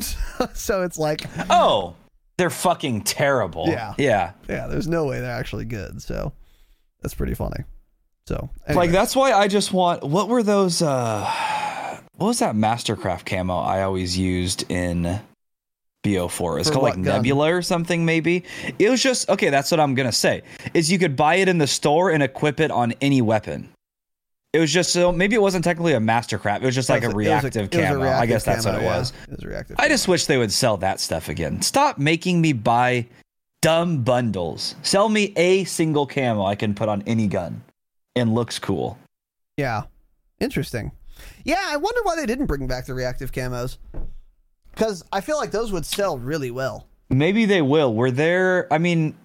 [0.54, 1.94] so it's like, Oh,
[2.36, 3.66] they're fucking terrible.
[3.68, 3.94] Yeah.
[3.98, 4.32] yeah.
[4.48, 6.00] yeah, there's no way they're actually good.
[6.02, 6.32] So
[7.02, 7.64] that's pretty funny.
[8.26, 10.04] So Like that's why I just want.
[10.04, 10.82] What were those?
[10.82, 11.24] uh
[12.18, 15.20] What was that Mastercraft camo I always used in
[16.02, 16.58] BO4?
[16.58, 17.04] It's For called like gun?
[17.04, 18.04] Nebula or something.
[18.04, 18.42] Maybe
[18.80, 19.50] it was just okay.
[19.50, 20.42] That's what I'm gonna say.
[20.74, 23.68] Is you could buy it in the store and equip it on any weapon.
[24.52, 26.62] It was just so maybe it wasn't technically a Mastercraft.
[26.62, 28.08] It was just like a was it was reactive it was a camo.
[28.08, 28.98] I guess that's camo, what it yeah.
[28.98, 29.12] was.
[29.22, 29.76] It was a reactive.
[29.78, 31.62] I just wish they would sell that stuff again.
[31.62, 33.06] Stop making me buy
[33.62, 34.74] dumb bundles.
[34.82, 37.62] Sell me a single camo I can put on any gun
[38.16, 38.98] and looks cool.
[39.56, 39.84] Yeah.
[40.40, 40.90] Interesting.
[41.44, 43.78] Yeah, I wonder why they didn't bring back the reactive camos.
[44.72, 46.86] Because I feel like those would sell really well.
[47.10, 47.94] Maybe they will.
[47.94, 48.72] Were there?
[48.72, 49.16] I mean,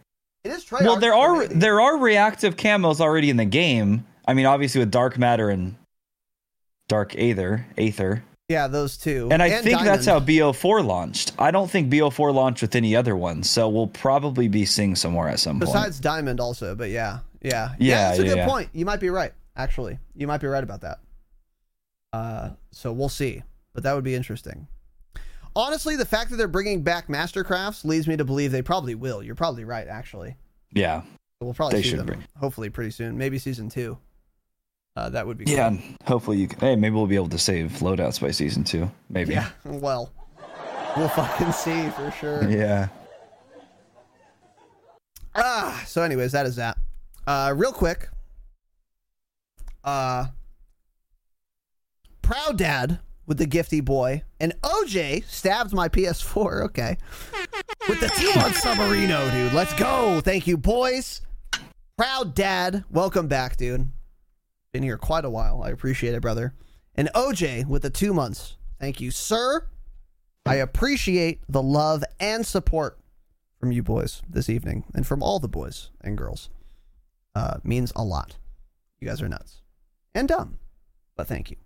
[0.44, 0.82] It is Treyarch.
[0.82, 1.54] well, there are maybe.
[1.56, 4.06] there are reactive camos already in the game.
[4.28, 5.76] I mean, obviously with dark matter and
[6.88, 8.24] dark aether, aether.
[8.50, 9.30] Yeah, those two.
[9.32, 11.34] And I think that's how BO4 launched.
[11.40, 15.14] I don't think BO4 launched with any other ones, so we'll probably be seeing some
[15.14, 15.72] more at some point.
[15.72, 18.48] Besides Diamond, also, but yeah, yeah, Yeah, That's a yeah, good yeah.
[18.48, 18.70] point.
[18.74, 19.34] You might be right.
[19.56, 21.00] Actually, you might be right about that.
[22.14, 23.44] Uh, so we'll see,
[23.74, 24.68] but that would be interesting.
[25.56, 29.22] Honestly, the fact that they're bringing back Mastercrafts leads me to believe they probably will.
[29.22, 30.36] You're probably right, actually.
[30.72, 31.02] Yeah.
[31.42, 33.18] We'll probably They see should them bring- hopefully pretty soon.
[33.18, 33.98] Maybe season two.
[34.96, 35.80] Uh, that would be Yeah, cool.
[36.06, 36.60] hopefully you can.
[36.60, 38.90] Hey, maybe we'll be able to save loadouts by season two.
[39.10, 39.34] Maybe.
[39.34, 39.50] Yeah.
[39.66, 40.12] Well,
[40.96, 42.44] we'll fucking see for sure.
[42.50, 42.90] Yeah.
[45.36, 46.78] Ah, so anyways, that is that.
[47.26, 48.08] Uh real quick.
[49.84, 50.28] Uh
[52.24, 56.98] Proud Dad with the gifty boy and OJ stabbed my PS4, okay.
[57.88, 59.54] With the two on Subarino, dude.
[59.54, 60.22] Let's go.
[60.22, 61.22] Thank you, boys.
[61.98, 63.90] Proud Dad, welcome back, dude.
[64.72, 65.62] Been here quite a while.
[65.64, 66.54] I appreciate it, brother.
[66.96, 68.56] And OJ with the 2 months.
[68.80, 69.68] Thank you, sir.
[70.46, 72.98] I appreciate the love and support
[73.60, 76.50] from you boys this evening and from all the boys and girls.
[77.36, 78.38] Uh, means a lot.
[79.02, 79.62] You guys are nuts
[80.16, 80.58] and dumb,
[81.18, 81.58] but thank you.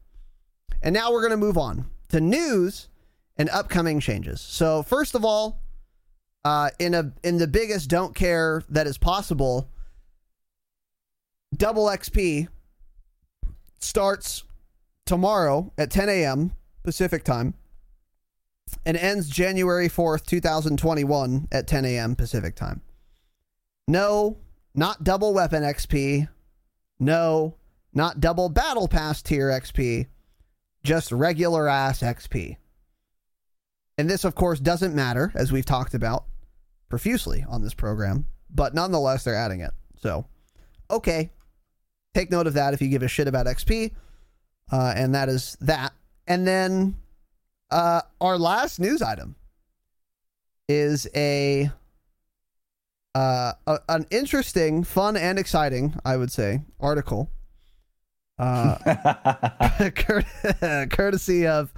[0.82, 2.88] And now we're going to move on to news
[3.38, 4.42] and upcoming changes.
[4.42, 5.62] So first of all,
[6.46, 9.70] uh, in a in the biggest don't care that is possible,
[11.56, 12.48] Double XP
[13.80, 14.44] starts
[15.06, 16.54] tomorrow at 10 a.m.
[16.84, 17.54] Pacific time
[18.86, 22.16] and ends January 4th, 2021 at 10 a.m.
[22.16, 22.82] Pacific time.
[23.88, 24.38] No,
[24.76, 26.28] not double weapon XP.
[27.00, 27.56] No,
[27.94, 30.08] not double battle pass tier XP.
[30.88, 32.56] Just regular ass XP.
[33.98, 36.24] And this, of course, doesn't matter, as we've talked about
[36.88, 39.72] profusely on this program, but nonetheless, they're adding it.
[40.00, 40.28] So,
[40.90, 41.30] okay.
[42.14, 43.92] Take note of that if you give a shit about XP.
[44.72, 45.92] Uh, and that is that.
[46.26, 46.96] And then
[47.70, 49.36] uh, our last news item
[50.70, 51.70] is a,
[53.14, 57.30] uh, a an interesting, fun, and exciting, I would say, article.
[58.40, 61.72] Uh, cur- courtesy of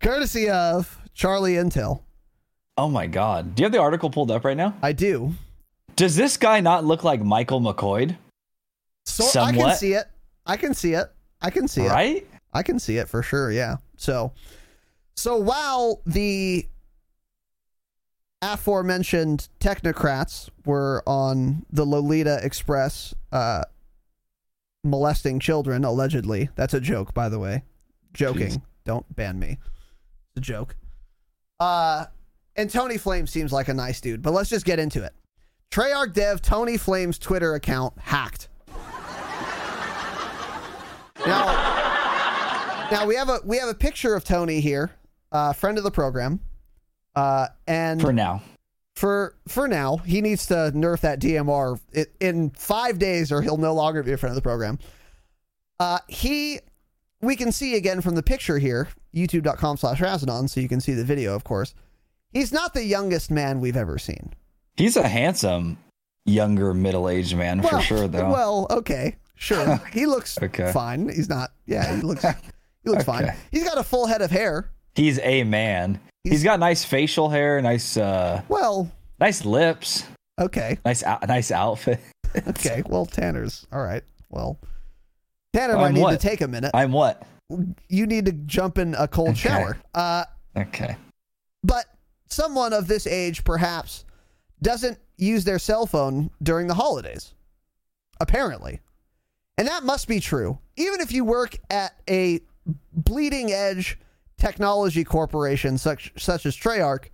[0.00, 2.02] courtesy of Charlie Intel.
[2.76, 3.54] Oh my god.
[3.54, 4.74] Do you have the article pulled up right now?
[4.82, 5.34] I do.
[5.96, 8.16] Does this guy not look like Michael McCoy?
[9.04, 10.06] So I can see it.
[10.44, 11.06] I can see it.
[11.40, 11.88] I can see it.
[11.88, 12.26] Right?
[12.52, 13.50] I can see it for sure.
[13.50, 13.76] Yeah.
[13.96, 14.32] So,
[15.14, 16.66] so while the
[18.42, 23.64] aforementioned technocrats were on the Lolita Express, uh,
[24.86, 26.48] molesting children allegedly.
[26.54, 27.64] That's a joke, by the way.
[28.12, 28.48] Joking.
[28.48, 28.62] Jeez.
[28.84, 29.58] Don't ban me.
[29.58, 30.76] It's a joke.
[31.58, 32.06] Uh,
[32.54, 35.12] and Tony Flame seems like a nice dude, but let's just get into it.
[35.70, 38.48] Treyarch dev Tony Flame's Twitter account hacked.
[41.26, 41.46] Now,
[42.90, 44.92] now we have a we have a picture of Tony here,
[45.32, 46.40] uh, friend of the program,
[47.16, 48.42] uh, and For now.
[48.96, 51.78] For for now, he needs to nerf that DMR
[52.18, 54.78] in five days, or he'll no longer be a friend of the program.
[55.78, 56.60] Uh, he,
[57.20, 60.94] we can see again from the picture here, youtube.com slash Razinon, so you can see
[60.94, 61.74] the video, of course.
[62.32, 64.32] He's not the youngest man we've ever seen.
[64.78, 65.76] He's a handsome,
[66.24, 68.30] younger, middle aged man for sure, though.
[68.30, 69.78] Well, okay, sure.
[69.92, 70.72] He looks Okay.
[70.72, 71.10] fine.
[71.10, 71.52] He's not.
[71.66, 72.24] Yeah, he looks.
[72.82, 73.30] He looks fine.
[73.52, 74.70] He's got a full head of hair.
[74.94, 76.00] He's a man.
[76.30, 80.04] He's got nice facial hair, nice, uh, Well, nice lips,
[80.40, 82.00] okay, nice, out nice outfit.
[82.48, 82.82] okay.
[82.86, 84.02] Well, Tanner's all right.
[84.30, 84.58] Well,
[85.54, 86.10] Tanner I'm need what?
[86.20, 86.70] to take a minute.
[86.74, 87.22] I'm what?
[87.88, 89.48] you need to jump in a cold Okay.
[89.48, 89.78] shower.
[89.94, 90.24] Uh,
[90.56, 90.96] Okay.
[91.62, 91.84] but
[92.28, 94.04] someone of this age perhaps
[94.62, 97.34] doesn't use their cell phone during the holidays.
[98.20, 98.80] Apparently.
[99.58, 100.58] And that must be true.
[100.76, 102.40] Even if you work at a
[102.92, 103.98] bleeding edge
[104.38, 107.06] technology corporations such such as Treyarch,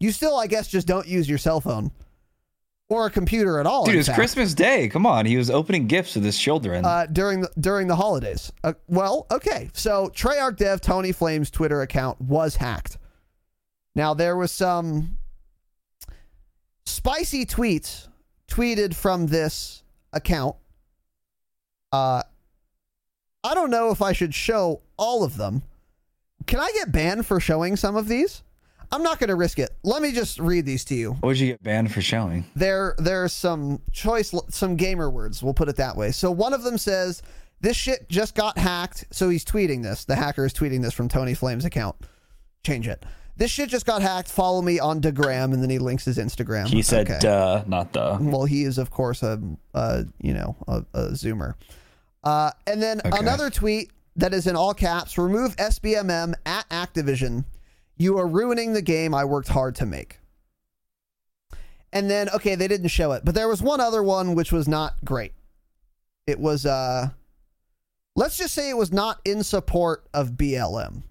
[0.00, 1.90] you still I guess just don't use your cell phone
[2.88, 3.86] or a computer at all.
[3.86, 4.88] Dude, it's fact, Christmas Day.
[4.88, 5.24] Come on.
[5.26, 6.84] He was opening gifts with his children.
[6.84, 8.52] uh, during the during the holidays.
[8.62, 9.70] Uh, well, okay.
[9.72, 12.98] So Treyarch dev Tony Flame's Twitter account was hacked.
[13.94, 15.18] Now there was some
[16.84, 18.08] spicy tweets
[18.48, 20.56] tweeted from this account.
[21.92, 22.22] Uh,
[23.42, 25.62] I don't know if I should show all of them.
[26.46, 28.42] Can I get banned for showing some of these?
[28.92, 29.70] I'm not going to risk it.
[29.82, 32.44] Let me just read these to you what would you get banned for showing?
[32.54, 36.62] there there's some choice some gamer words we'll put it that way so one of
[36.62, 37.22] them says
[37.60, 41.08] this shit just got hacked so he's tweeting this the hacker is tweeting this from
[41.08, 41.96] tony flame's account
[42.62, 43.04] change it
[43.36, 46.68] this shit just got hacked follow me on degram and then he links his instagram
[46.68, 47.18] He said, Okay.
[47.20, 48.18] duh, not the.
[48.20, 49.40] well he is of course a,
[49.72, 51.54] a you know a, a zoomer
[52.22, 53.18] uh, and then Okay.
[53.18, 57.44] another tweet that is in all caps, remove SBMM at Activision.
[57.96, 60.18] You are ruining the game I worked hard to make.
[61.92, 64.66] And then, okay, they didn't show it, but there was one other one which was
[64.66, 65.32] not great.
[66.26, 67.10] It was, uh,
[68.16, 71.02] let's just say it was not in support of BLM.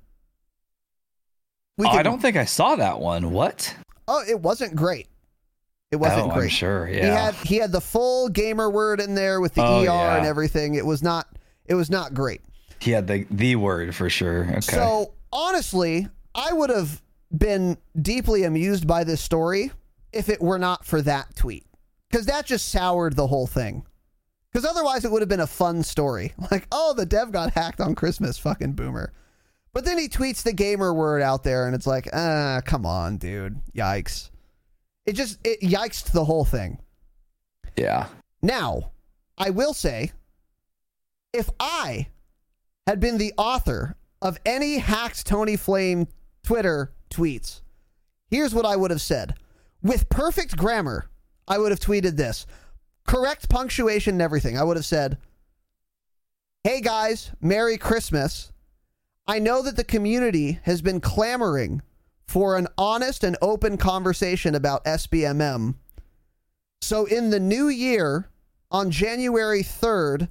[1.79, 3.31] Oh, I don't think I saw that one.
[3.31, 3.75] What?
[4.07, 5.07] Oh, it wasn't great.
[5.91, 6.43] It wasn't oh, great.
[6.45, 6.85] I'm sure.
[6.87, 7.25] He Yeah.
[7.25, 10.17] had he had the full gamer word in there with the Oh, ER yeah.
[10.17, 10.75] and everything.
[10.75, 11.27] It was not
[11.65, 12.41] it was not great.
[12.83, 14.45] He had the the word for sure.
[14.49, 14.59] Okay.
[14.61, 17.01] So honestly, I would have
[17.35, 19.71] been deeply amused by this story
[20.11, 21.65] if it were not for that tweet.
[22.09, 23.85] Because that just soured the whole thing.
[24.51, 26.33] Because otherwise it would have been a fun story.
[26.51, 29.13] Like, oh, the dev got hacked on Christmas, fucking boomer.
[29.73, 33.17] But then he tweets the gamer word out there and it's like, ah, come on,
[33.17, 33.59] dude.
[33.73, 34.29] Yikes.
[35.05, 36.79] It just it yikes the whole thing.
[37.77, 38.07] yeah.
[38.41, 38.91] Now,
[39.37, 40.11] I will say,
[41.31, 42.07] if I
[42.87, 46.07] had been the author of any hacked Tony Flame
[46.43, 47.61] Twitter tweets,
[48.29, 49.35] here's what I would have said.
[49.81, 51.09] With perfect grammar,
[51.47, 52.45] I would have tweeted this.
[53.05, 54.57] Correct punctuation and everything.
[54.57, 55.17] I would have said,
[56.63, 58.53] Hey guys, Merry Christmas.
[59.27, 61.81] I know that the community has been clamoring
[62.25, 65.75] for an honest and open conversation about SBMM.
[66.81, 68.29] So in the new year,
[68.71, 70.29] on January 3rd,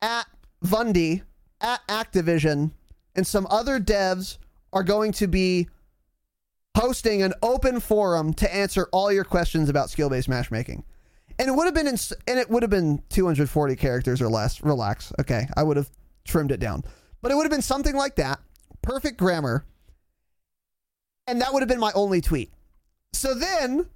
[0.00, 0.26] at
[0.64, 1.22] Vundy,
[1.62, 2.72] at Activision,
[3.14, 4.38] and some other devs
[4.72, 5.68] are going to be
[6.76, 10.84] hosting an open forum to answer all your questions about skill-based matchmaking.
[11.38, 14.62] And it would have been and it would have been 240 characters or less.
[14.62, 15.12] Relax.
[15.20, 15.46] Okay.
[15.56, 15.90] I would have
[16.24, 16.84] trimmed it down.
[17.20, 18.40] But it would have been something like that.
[18.82, 19.64] Perfect grammar.
[21.26, 22.52] And that would have been my only tweet.
[23.12, 23.86] So then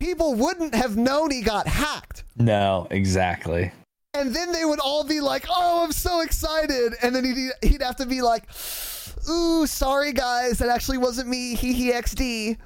[0.00, 2.24] people wouldn't have known he got hacked.
[2.36, 3.72] No, exactly.
[4.16, 7.82] And then they would all be like, "Oh, I'm so excited!" And then he'd he'd
[7.82, 8.44] have to be like,
[9.28, 11.54] "Ooh, sorry guys, that actually wasn't me.
[11.54, 12.56] Hee hee xd."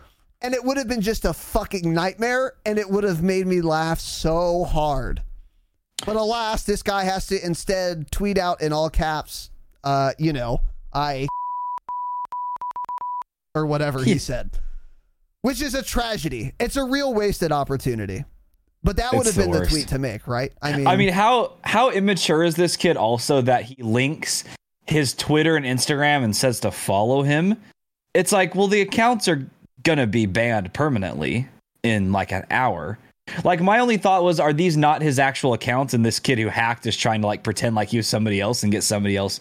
[0.42, 3.60] And it would have been just a fucking nightmare, and it would have made me
[3.60, 5.22] laugh so hard.
[6.06, 9.50] But alas, this guy has to instead tweet out in all caps,
[9.84, 10.62] uh, you know,
[10.94, 11.26] I
[13.54, 14.50] or whatever he said,
[15.42, 16.54] which is a tragedy.
[16.60, 18.24] It's a real wasted opportunity.
[18.82, 20.52] But that would It's have been the the tweet to make, right?
[20.62, 22.96] I mean, I mean, how how immature is this kid?
[22.96, 24.44] Also, that he links
[24.86, 27.56] his Twitter and Instagram and says to follow him.
[28.14, 29.46] It's like, well, the accounts are
[29.82, 31.46] gonna be banned permanently
[31.82, 32.98] in like an hour.
[33.44, 35.94] Like my only thought was, are these not his actual accounts?
[35.94, 38.62] And this kid who hacked is trying to like pretend like he was somebody else
[38.62, 39.40] and get somebody else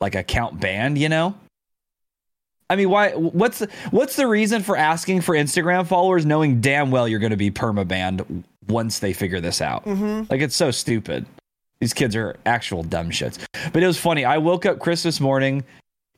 [0.00, 0.98] like account banned.
[0.98, 1.34] You know?
[2.68, 3.12] I mean, why?
[3.12, 7.30] What's the, what's the reason for asking for Instagram followers, knowing damn well you're going
[7.30, 9.84] to be perma banned once they figure this out?
[9.84, 10.24] Mm-hmm.
[10.30, 11.26] Like it's so stupid.
[11.80, 13.38] These kids are actual dumb shits.
[13.72, 14.24] But it was funny.
[14.24, 15.64] I woke up Christmas morning.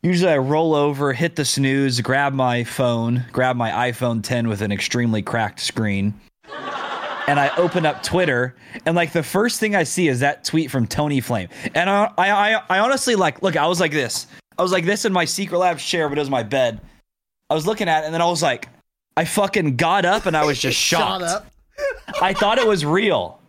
[0.02, 4.62] Usually I roll over, hit the snooze, grab my phone, grab my iPhone 10 with
[4.62, 6.14] an extremely cracked screen.
[7.26, 8.54] And I open up Twitter,
[8.86, 11.48] and like the first thing I see is that tweet from Tony Flame.
[11.74, 14.28] And I, I, I, I honestly like, look, I was like this.
[14.58, 16.80] I was like this in my Secretlab chair, but it was my bed.
[17.48, 18.68] I was looking at it, and then I was like,
[19.16, 21.22] I fucking got up and I was just shocked.
[21.22, 21.46] Shut up.
[22.20, 23.40] I thought it was real.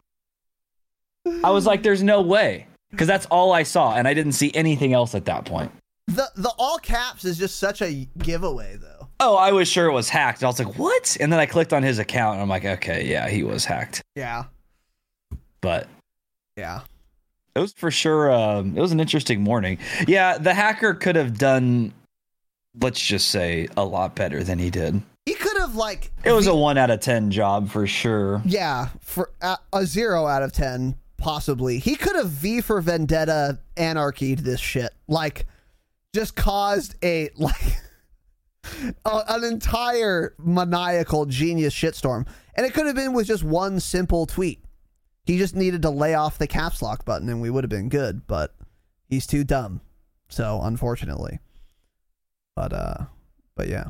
[1.44, 2.68] I was like, there's no way.
[2.92, 5.72] Because that's all I saw, and I didn't see anything else at that point.
[6.08, 9.08] The the all caps is just such a giveaway though.
[9.20, 10.44] Oh, I was sure it was hacked.
[10.44, 11.16] I was like, what?
[11.20, 14.02] And then I clicked on his account, and I'm like, okay, yeah, he was hacked.
[14.16, 14.46] Yeah.
[15.62, 15.88] But
[16.56, 16.82] Yeah.
[17.56, 19.78] It was for sure, um, it was an interesting morning.
[20.08, 21.94] Yeah, the hacker could have done,
[22.80, 25.02] let's just say, a lot better than he did.
[25.26, 28.42] He could have like It was a one out of 10 job for sure.
[28.46, 31.80] yeah, for uh, a 0 out of 10 possibly.
[31.80, 34.92] He could have V for Vendetta anarchied this shit.
[35.08, 35.46] Like
[36.16, 37.78] just caused a like
[39.06, 42.28] an entire maniacal genius shitstorm.
[42.56, 44.64] And it could have been with just one simple tweet.
[45.30, 47.88] He just needed to lay off the caps lock button and we would have been
[47.88, 48.56] good, but
[49.10, 49.80] he's too dumb.
[50.28, 51.38] So, unfortunately.
[52.56, 52.96] But uh
[53.56, 53.90] but yeah.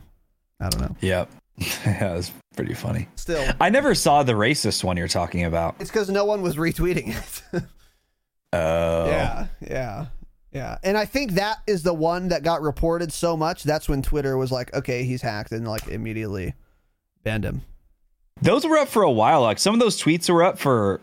[0.60, 0.96] I don't know.
[1.00, 1.30] Yep.
[1.58, 3.08] yeah, it was pretty funny.
[3.16, 5.76] Still, I never saw the racist one you're talking about.
[5.80, 7.64] it's cuz no one was retweeting it.
[8.52, 9.06] Oh.
[9.08, 10.06] Yeah, yeah,
[10.52, 10.78] yeah.
[10.84, 13.64] And I think that is the one that got reported so much.
[13.64, 16.56] That's when Twitter was like, okay, he's hacked, and like immediately
[17.24, 17.62] banned him.
[18.42, 19.42] Those were up for a while.
[19.44, 21.00] Like some of those tweets were up for,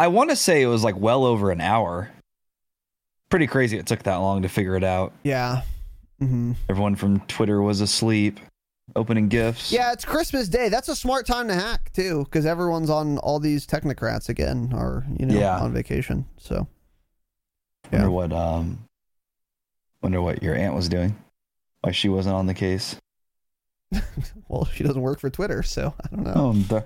[0.00, 2.10] I want to say it was like well over an hour.
[3.28, 5.12] Pretty crazy it took that long to figure it out.
[5.22, 5.62] Yeah.
[6.18, 8.40] hmm Everyone from Twitter was asleep,
[8.96, 9.70] opening gifts.
[9.70, 10.68] Yeah, it's Christmas Day.
[10.70, 15.04] That's a smart time to hack too, because everyone's on all these technocrats again, or
[15.18, 15.58] you know, Yeah.
[15.60, 16.24] on vacation.
[16.38, 16.66] So
[17.92, 18.12] Wonder Yeah.
[18.12, 18.84] what um
[20.02, 21.14] wonder what your aunt was doing.
[21.82, 22.96] Why she wasn't on the case.
[24.48, 26.32] Well, she doesn't work for Twitter, so I don't know.
[26.34, 26.84] Oh, the,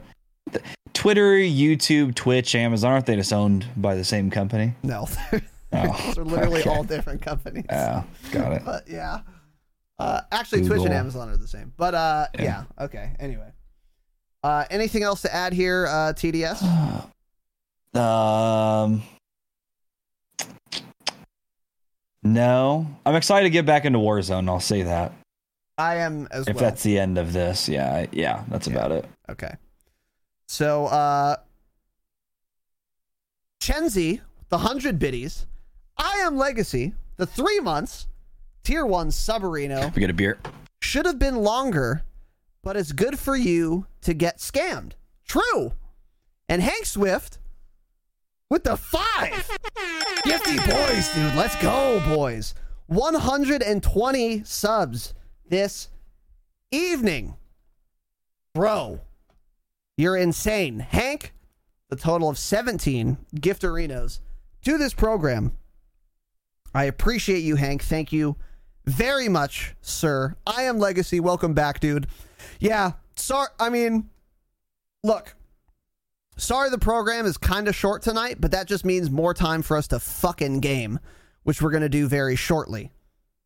[0.51, 0.61] the-
[1.05, 4.73] Twitter, YouTube, Twitch, Amazon aren't they just owned by the same company?
[4.83, 5.07] No,
[5.75, 6.71] Oh, those are literally okay.
[6.71, 7.67] all different companies.
[7.69, 8.63] Yeah, got it.
[8.65, 9.21] But yeah.
[9.99, 11.75] Uh, actually, Twitch and Amazon are the same.
[11.77, 12.43] But uh, yeah.
[12.43, 12.85] Yeah.
[12.87, 13.13] Okay.
[13.21, 13.53] Anyway.
[14.43, 16.63] Uh, anything else to add here, uh, TDS?
[17.95, 19.03] Um,
[22.25, 24.49] no, I'm excited to get back into Warzone.
[24.49, 25.13] I'll say that.
[25.79, 26.49] I am as well.
[26.49, 26.65] If well.
[26.65, 28.73] that's the end of this, yeah, yeah, that's Yeah.
[28.75, 29.05] about it.
[29.29, 29.55] Okay.
[30.55, 31.39] So, uh,
[33.61, 35.47] Chenzi, the 100 biddies,
[35.99, 38.07] I am Legacy, the three months,
[38.63, 40.39] tier one Subarino, We get a beer.
[40.81, 42.05] should have been longer,
[42.63, 44.93] but it's good for you to get scammed.
[45.27, 45.73] True.
[46.49, 47.41] And Hank Swift
[48.49, 49.51] with the five.
[50.25, 51.35] Gifty boys, dude.
[51.35, 52.55] Let's go, boys.
[52.87, 55.15] 120 subs
[55.49, 55.89] this
[56.71, 57.35] evening.
[58.55, 59.01] Bro,
[59.97, 60.81] you're insane.
[60.81, 61.33] Hank,
[61.91, 64.21] the total of 17 gifterinos
[64.65, 65.57] to this program.
[66.75, 67.83] I appreciate you, Hank.
[67.83, 68.37] Thank you
[68.85, 70.35] very much, sir.
[70.47, 71.21] I am Legacy.
[71.21, 72.07] Welcome back, dude.
[72.59, 73.49] Yeah, sorry.
[73.61, 74.11] I mean,
[75.03, 75.37] look,
[76.37, 79.77] sorry the program is kind of short tonight, but that just means more time for
[79.77, 80.99] us to fucking game,
[81.45, 82.91] which we're going to do very shortly.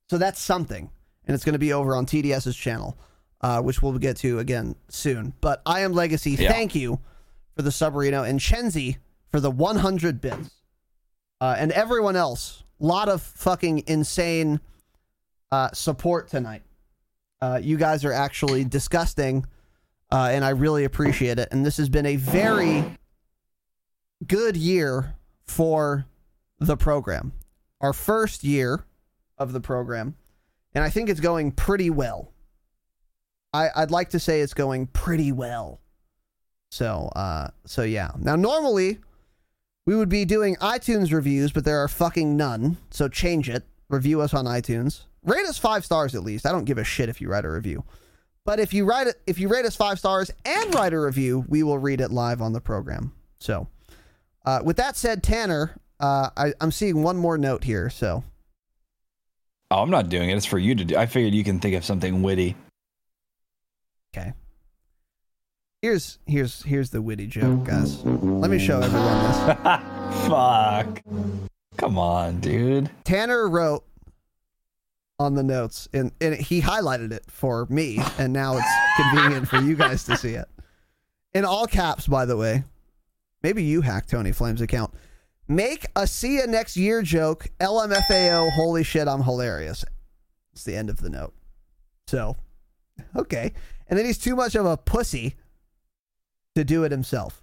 [0.08, 0.90] So that's something.
[1.26, 2.98] And it's going to be over on TDS's channel,
[3.40, 5.32] uh, which we'll get to again soon.
[5.40, 6.32] But I am Legacy.
[6.32, 6.52] Yeah.
[6.52, 7.00] Thank you
[7.54, 8.98] for the Subarino and Chenzi
[9.30, 10.50] for the 100 bits.
[11.40, 14.60] Uh, and everyone else, lot of fucking insane
[15.52, 16.62] uh, support tonight.
[17.40, 19.46] Uh, you guys are actually disgusting,
[20.10, 21.48] uh, and I really appreciate it.
[21.52, 22.98] And this has been a very
[24.26, 25.14] good year
[25.44, 26.06] for
[26.58, 27.32] the program.
[27.80, 28.84] Our first year
[29.38, 30.16] of the program,
[30.74, 32.32] and I think it's going pretty well.
[33.58, 35.80] I, I'd like to say it's going pretty well.
[36.70, 38.10] So, uh, so yeah.
[38.18, 38.98] Now, normally
[39.86, 42.76] we would be doing iTunes reviews, but there are fucking none.
[42.90, 43.64] So change it.
[43.88, 45.02] Review us on iTunes.
[45.24, 46.46] Rate us five stars at least.
[46.46, 47.84] I don't give a shit if you write a review.
[48.44, 51.44] But if you write it, if you rate us five stars and write a review,
[51.48, 53.12] we will read it live on the program.
[53.40, 53.66] So,
[54.46, 57.90] uh, with that said, Tanner, uh, I, I'm seeing one more note here.
[57.90, 58.24] So,
[59.70, 60.36] Oh, I'm not doing it.
[60.36, 60.96] It's for you to do.
[60.96, 62.56] I figured you can think of something witty.
[64.16, 64.32] Okay.
[65.82, 68.04] Here's here's here's the witty joke, guys.
[68.04, 69.36] Let me show everyone this.
[70.28, 71.02] Fuck.
[71.76, 72.90] Come on, dude.
[73.04, 73.84] Tanner wrote
[75.20, 79.58] on the notes, and, and he highlighted it for me, and now it's convenient for
[79.58, 80.48] you guys to see it.
[81.34, 82.64] In all caps, by the way.
[83.42, 84.92] Maybe you hacked Tony Flame's account.
[85.46, 87.46] Make a see ya next year joke.
[87.60, 88.50] LMFAO.
[88.52, 89.84] Holy shit, I'm hilarious.
[90.52, 91.34] It's the end of the note.
[92.08, 92.36] So,
[93.14, 93.52] okay.
[93.88, 95.36] And then he's too much of a pussy
[96.54, 97.42] to do it himself.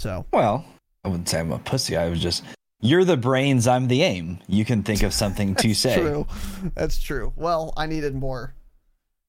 [0.00, 0.64] So, Well,
[1.04, 1.96] I wouldn't say I'm a pussy.
[1.96, 2.42] I was just,
[2.80, 4.38] you're the brains, I'm the aim.
[4.48, 5.96] You can think of something to say.
[5.96, 6.26] True.
[6.74, 7.32] That's true.
[7.36, 8.54] Well, I needed more.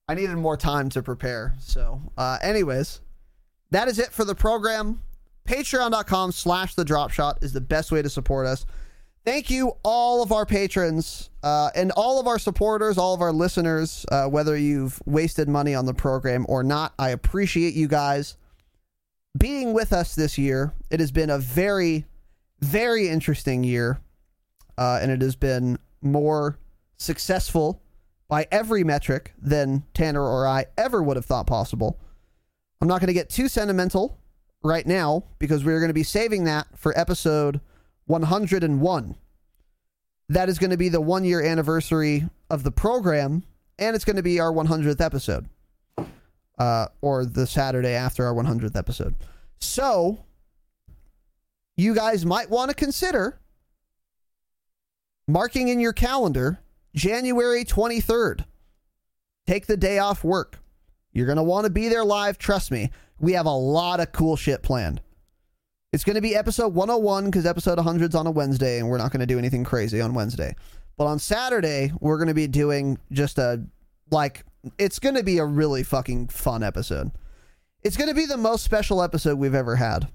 [0.07, 1.55] I needed more time to prepare.
[1.59, 3.01] So, uh, anyways,
[3.71, 5.01] that is it for the program.
[5.47, 8.65] Patreon.com slash the drop shot is the best way to support us.
[9.23, 13.31] Thank you, all of our patrons uh, and all of our supporters, all of our
[13.31, 16.93] listeners, uh, whether you've wasted money on the program or not.
[16.97, 18.35] I appreciate you guys
[19.37, 20.73] being with us this year.
[20.89, 22.05] It has been a very,
[22.61, 24.01] very interesting year,
[24.79, 26.57] uh, and it has been more
[26.97, 27.79] successful
[28.27, 31.99] by every metric than Tanner or I ever would have thought possible.
[32.81, 34.17] I'm not going to get too sentimental
[34.63, 37.61] right now because we're going to be saving that for episode
[38.11, 39.15] 101.
[40.29, 43.43] That is going to be the one year anniversary of the program,
[43.79, 45.47] and it's going to be our 100th episode,
[46.59, 49.15] uh, or the Saturday after our 100th episode.
[49.59, 50.25] So,
[51.77, 53.39] you guys might want to consider
[55.27, 56.59] marking in your calendar
[56.93, 58.45] January 23rd.
[59.47, 60.59] Take the day off work.
[61.13, 62.37] You're going to want to be there live.
[62.37, 62.91] Trust me.
[63.19, 65.01] We have a lot of cool shit planned.
[65.93, 68.97] It's going to be episode 101 because episode 100 is on a Wednesday and we're
[68.97, 70.55] not going to do anything crazy on Wednesday.
[70.97, 73.61] But on Saturday, we're going to be doing just a,
[74.09, 74.45] like,
[74.79, 77.11] it's going to be a really fucking fun episode.
[77.83, 80.07] It's going to be the most special episode we've ever had.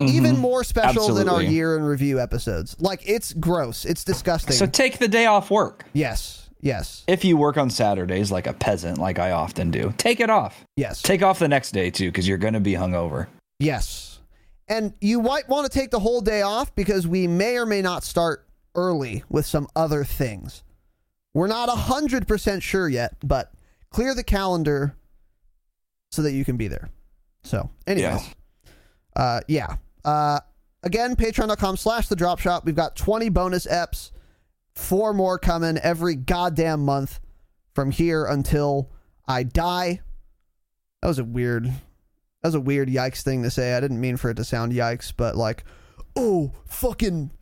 [0.00, 0.40] Even Mhm.
[0.40, 2.76] more special than our year in review episodes.
[2.78, 3.84] Like, it's gross.
[3.84, 4.52] It's disgusting.
[4.52, 5.84] So take the day off work.
[5.92, 6.42] yes.
[6.62, 7.04] Yes.
[7.06, 10.64] If you work on Saturdays like a peasant, like I often do, take it off.
[10.76, 11.02] Yes.
[11.02, 13.26] Take off the next day too, because you're going to be hungover.
[13.60, 14.15] Yes.
[14.68, 17.82] And you might want to take the whole day off because we may or may
[17.82, 20.62] not start early with some other things.
[21.34, 23.52] We're not 100% sure yet, but
[23.90, 24.96] clear the calendar
[26.10, 26.88] so that you can be there.
[27.42, 29.22] So, anyways, yeah.
[29.22, 29.76] Uh, yeah.
[30.04, 30.40] Uh,
[30.82, 32.64] again, patreon.com slash the drop shot.
[32.64, 34.10] We've got 20 bonus eps,
[34.74, 37.20] four more coming every goddamn month
[37.74, 38.90] from here until
[39.28, 40.00] I die.
[41.02, 41.72] That was a weird
[42.46, 43.74] that was a weird yikes thing to say.
[43.74, 45.64] I didn't mean for it to sound yikes, but like,
[46.14, 47.32] oh, fucking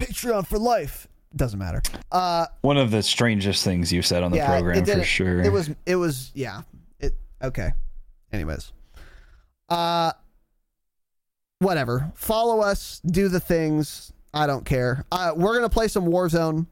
[0.00, 1.06] Patreon for life.
[1.36, 1.82] Doesn't matter.
[2.10, 5.42] Uh, One of the strangest things you said on the yeah, program for sure.
[5.42, 6.62] It was it was yeah.
[7.00, 7.12] It
[7.42, 7.72] okay.
[8.32, 8.72] Anyways.
[9.68, 10.12] Uh
[11.58, 12.10] whatever.
[12.14, 14.10] Follow us, do the things.
[14.32, 15.04] I don't care.
[15.12, 16.66] Uh we're gonna play some Warzone.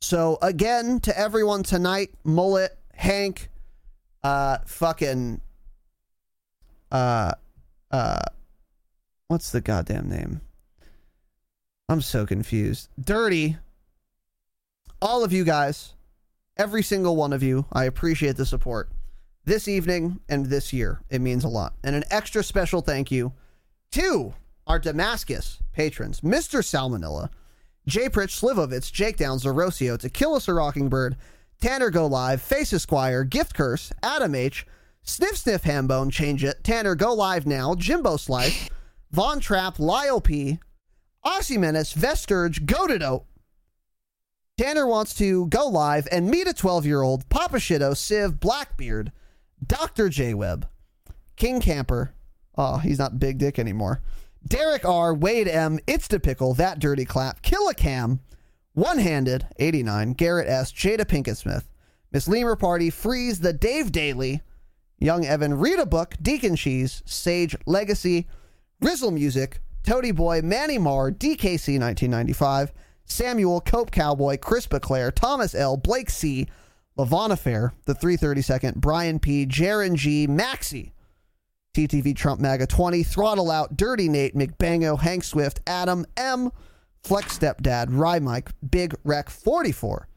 [0.00, 3.50] So again, to everyone tonight, Mullet, Hank,
[4.24, 5.42] uh fucking
[6.90, 7.32] uh
[7.90, 8.22] uh
[9.28, 10.40] what's the goddamn name?
[11.88, 12.88] I'm so confused.
[13.00, 13.56] Dirty.
[15.00, 15.94] All of you guys,
[16.56, 18.88] every single one of you, I appreciate the support
[19.44, 21.00] this evening and this year.
[21.10, 21.74] It means a lot.
[21.84, 23.32] And an extra special thank you
[23.92, 24.34] to
[24.66, 26.60] our Damascus patrons, Mr.
[26.60, 27.30] Salmonella,
[27.86, 28.08] J.
[28.08, 31.16] Pritch, Slivovitz, Jake Downs, Zerosio, Tequila Sir Rockingbird,
[31.60, 34.66] Tanner Go Live, Face Esquire, Gift Curse, Adam H.,
[35.06, 38.68] Sniff Sniff Hambone, Change It, Tanner Go Live Now, Jimbo Slice,
[39.12, 40.58] Von Trap, Lyle P.,
[41.50, 43.24] Menace, Vesturge, Goatido,
[44.58, 49.12] Tanner wants to go live and meet a 12 year old, Papa Shido, Civ, Blackbeard,
[49.64, 50.08] Dr.
[50.08, 50.66] J Web,
[51.36, 52.14] King Camper.
[52.56, 54.00] Oh, he's not Big Dick anymore.
[54.46, 58.20] Derek R, Wade M, It's the Pickle, That Dirty Clap, Killacam,
[58.72, 61.68] One Handed, 89, Garrett S, Jada Pinkett Smith,
[62.10, 64.40] Miss Lemur Party, Freeze, The Dave Daily,
[64.98, 68.26] Young Evan, Read a Book, Deacon Cheese, Sage Legacy,
[68.80, 72.72] Rizzle Music, Toady Boy, Manny Marr, DKC 1995,
[73.04, 76.46] Samuel, Cope Cowboy, Chris Beclaire, Thomas L, Blake C,
[76.98, 80.92] Lavon Fair, The 332nd, Brian P, Jaron G, Maxie,
[81.74, 86.50] TTV Trump MAGA 20, Throttle Out, Dirty Nate, McBango, Hank Swift, Adam M,
[87.02, 90.08] Flex Stepdad, Rye Mike, Big Rec 44,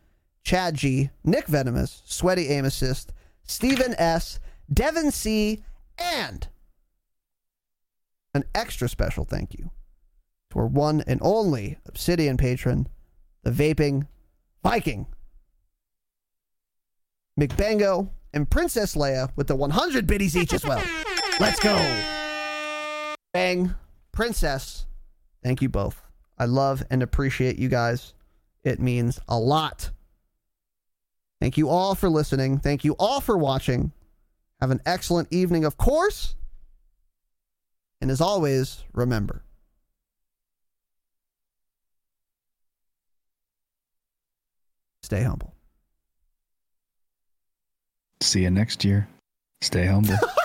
[0.44, 3.14] Chad G, Nick Venomous, Sweaty Aim Assist,
[3.44, 4.40] Stephen S,
[4.72, 5.63] Devin C,
[5.97, 6.47] and
[8.34, 9.72] an extra special thank you
[10.51, 12.88] to our one and only Obsidian patron,
[13.43, 14.07] the Vaping
[14.63, 15.07] Viking,
[17.39, 20.84] McBango, and Princess Leia with the 100 biddies each as well.
[21.39, 21.76] Let's go.
[23.34, 23.74] Bang,
[24.11, 24.86] Princess,
[25.43, 26.01] thank you both.
[26.38, 28.13] I love and appreciate you guys.
[28.63, 29.91] It means a lot.
[31.39, 32.59] Thank you all for listening.
[32.59, 33.93] Thank you all for watching.
[34.62, 36.36] Have an excellent evening, of course.
[38.01, 39.43] And as always, remember
[45.03, 45.53] stay humble.
[48.22, 49.07] See you next year.
[49.62, 50.16] Stay humble.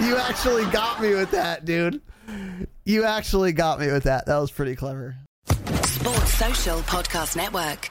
[0.00, 2.00] You actually got me with that, dude.
[2.84, 4.24] You actually got me with that.
[4.26, 5.14] That was pretty clever.
[5.84, 7.90] Sports Social Podcast Network.